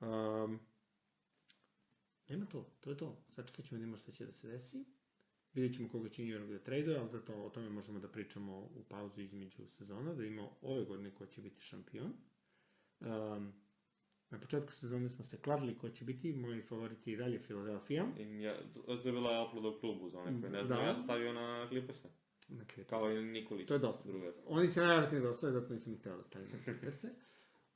Um, 0.00 0.60
nema 2.28 2.46
to, 2.46 2.66
to 2.80 2.90
je 2.90 2.96
to. 2.96 3.16
Sačekat 3.30 3.64
ćemo 3.64 3.78
da 3.78 3.80
vidimo 3.80 3.96
šta 3.96 4.12
će 4.12 4.26
da 4.26 4.32
se 4.32 4.48
desi. 4.48 4.84
Vidjet 5.54 5.76
ćemo 5.76 5.88
koga 5.88 6.08
će 6.08 6.22
York 6.22 6.52
da 6.52 6.58
traduje, 6.58 6.98
ali 6.98 7.08
zato 7.08 7.34
o 7.34 7.50
tome 7.50 7.68
možemo 7.68 7.98
da 8.00 8.08
pričamo 8.08 8.58
u 8.58 8.84
pauzu 8.88 9.20
između 9.22 9.66
sezona, 9.66 10.14
da 10.14 10.22
vidimo 10.22 10.56
ove 10.62 10.84
godine 10.84 11.14
ko 11.14 11.26
će 11.26 11.42
biti 11.42 11.62
šampion. 11.62 12.12
Um, 13.00 13.52
na 14.30 14.40
početku 14.40 14.72
sezone 14.72 15.08
smo 15.08 15.24
se 15.24 15.36
kladili 15.42 15.78
ko 15.78 15.90
će 15.90 16.04
biti, 16.04 16.32
moji 16.32 16.62
favoriti 16.62 17.12
i 17.12 17.16
dalje 17.16 17.42
Philadelphia. 17.42 18.06
I 18.18 18.42
ja, 18.42 18.54
to 18.86 19.08
je 19.08 19.12
bila 19.12 19.48
upload 19.48 19.76
u 19.76 19.80
klubu 19.80 20.10
za 20.10 20.18
one 20.18 20.40
koji 20.40 20.52
ne 20.52 20.64
znaju, 20.64 20.82
Da. 20.82 20.88
ja 20.88 20.94
sam 20.94 21.04
stavio 21.04 21.32
na 21.32 21.68
Clippersa. 21.68 22.08
Na 22.48 22.64
Clippers. 22.64 22.88
Kao 22.88 23.10
i 23.10 23.22
Nikolić. 23.22 23.68
To 23.68 23.74
je 23.74 23.78
dosta. 23.78 24.08
Drugar. 24.08 24.32
Oni 24.46 24.72
će 24.72 24.80
najvjerojatnije 24.80 25.22
da 25.22 25.30
ostave, 25.30 25.52
zato 25.52 25.74
nisam 25.74 25.92
ih 25.92 26.00
da 26.00 26.22
stavim 26.22 26.48
na 26.52 26.58
Clippers-e. 26.64 27.08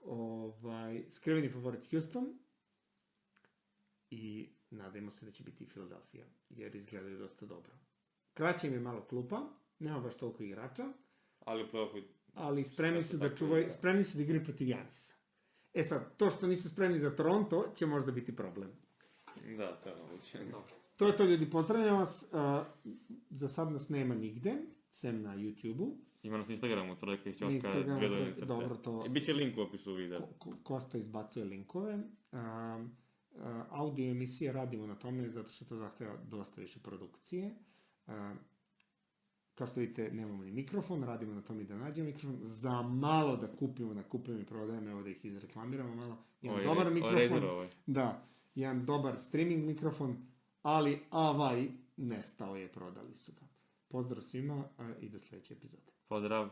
ovaj, 0.01 1.05
skriveni 1.11 1.49
favorit 1.49 1.91
Houston 1.91 2.39
i 4.11 4.53
nadajmo 4.73 5.11
se 5.11 5.25
da 5.27 5.33
će 5.33 5.43
biti 5.43 5.65
i 5.65 5.69
Philadelphia, 5.69 6.25
jer 6.51 6.77
izgledaju 6.77 7.19
dosta 7.19 7.47
dobro. 7.47 7.73
Kraće 8.35 8.67
im 8.67 8.73
je 8.73 8.81
malo 8.81 9.01
klupa, 9.03 9.41
nema 9.79 10.01
baš 10.01 10.17
toliko 10.17 10.43
igrača, 10.43 10.93
Ali 11.41 11.63
u 11.63 11.67
play-offu 11.67 12.03
ali 12.35 12.65
spremni 12.65 13.03
su 13.03 13.17
da 13.17 13.35
čuvaju, 13.37 13.71
spremni 13.71 14.05
su 14.05 14.17
da 14.17 14.23
igraju 14.23 14.45
protiv 14.45 14.69
Janisa. 14.69 15.15
E 15.75 15.83
sad, 15.83 16.17
to 16.17 16.31
što 16.31 16.47
nisu 16.47 16.69
spremni 16.69 16.99
za 16.99 17.11
Toronto 17.11 17.73
će 17.77 17.87
možda 17.87 18.13
biti 18.13 18.37
problem. 18.37 18.71
Da, 19.59 19.77
to 19.77 19.89
je 19.89 19.95
moguće. 19.97 20.39
To 20.97 21.07
je 21.07 21.17
to 21.17 21.25
ljudi, 21.25 21.51
pozdravljam 21.51 21.99
vas. 21.99 22.25
Uh, 22.25 22.67
za 23.31 23.49
sad 23.49 23.73
nas 23.73 23.89
nema 23.89 24.15
nigde, 24.15 24.55
sem 24.91 25.23
na 25.23 25.37
YouTube-u. 25.37 25.97
Ima 26.23 26.39
nas 26.39 26.49
na 26.49 26.53
Instagramu, 26.53 26.97
trojka 26.97 27.31
iz 27.31 27.37
Ćoška, 27.37 27.73
crte. 27.73 28.47
dobro, 28.47 28.77
to- 28.77 29.05
I 29.07 29.09
bit 29.09 29.25
će 29.25 29.33
link 29.33 29.59
u 29.59 29.61
opisu 29.61 29.95
videa. 29.95 30.19
Ko- 30.19 30.35
Ko- 30.41 30.57
Kosta 30.63 30.99
izbacuje 30.99 31.45
linkove. 31.45 31.95
Um, 32.33 32.97
audio 33.71 34.11
emisije 34.11 34.53
radimo 34.53 34.87
na 34.87 34.95
tome 34.95 35.29
zato 35.31 35.49
što 35.49 35.65
to 35.65 35.77
zahteva 35.77 36.17
dosta 36.25 36.61
više 36.61 36.81
produkcije. 36.81 37.55
Kao 39.55 39.67
što 39.67 39.81
vidite, 39.81 40.11
nemamo 40.13 40.45
ni 40.45 40.51
mikrofon, 40.53 41.05
radimo 41.05 41.35
na 41.35 41.43
tome 41.43 41.65
da 41.65 41.77
nađemo 41.77 42.07
mikrofon. 42.07 42.39
Za 42.43 42.83
malo 42.83 43.37
da 43.37 43.47
kupimo, 43.49 43.95
da 43.95 44.03
kupimo 44.03 44.39
i 44.39 44.45
prodajemo, 44.45 44.91
evo 44.91 45.03
da 45.03 45.11
ih 45.11 45.25
izreklamiramo 45.25 45.95
malo. 45.95 46.17
Ovo 46.43 46.59
je- 46.59 46.65
dobar 46.65 46.87
ovo 46.87 46.97
je 46.97 47.03
mikrofon. 47.29 47.51
Ovaj. 47.51 47.69
Da, 47.87 48.25
jedan 48.55 48.85
dobar 48.87 49.19
streaming 49.19 49.65
mikrofon, 49.65 50.27
ali 50.63 51.01
avaj, 51.11 51.69
nestao 51.97 52.57
je, 52.57 52.69
prodali 52.69 53.17
su 53.17 53.33
ga. 53.33 53.47
Pozdrav 53.89 54.23
svima 54.23 54.65
i 55.01 55.09
do 55.09 55.19
sledeće 55.19 55.55
epizode. 55.55 55.93
Pozdrav. 56.09 56.49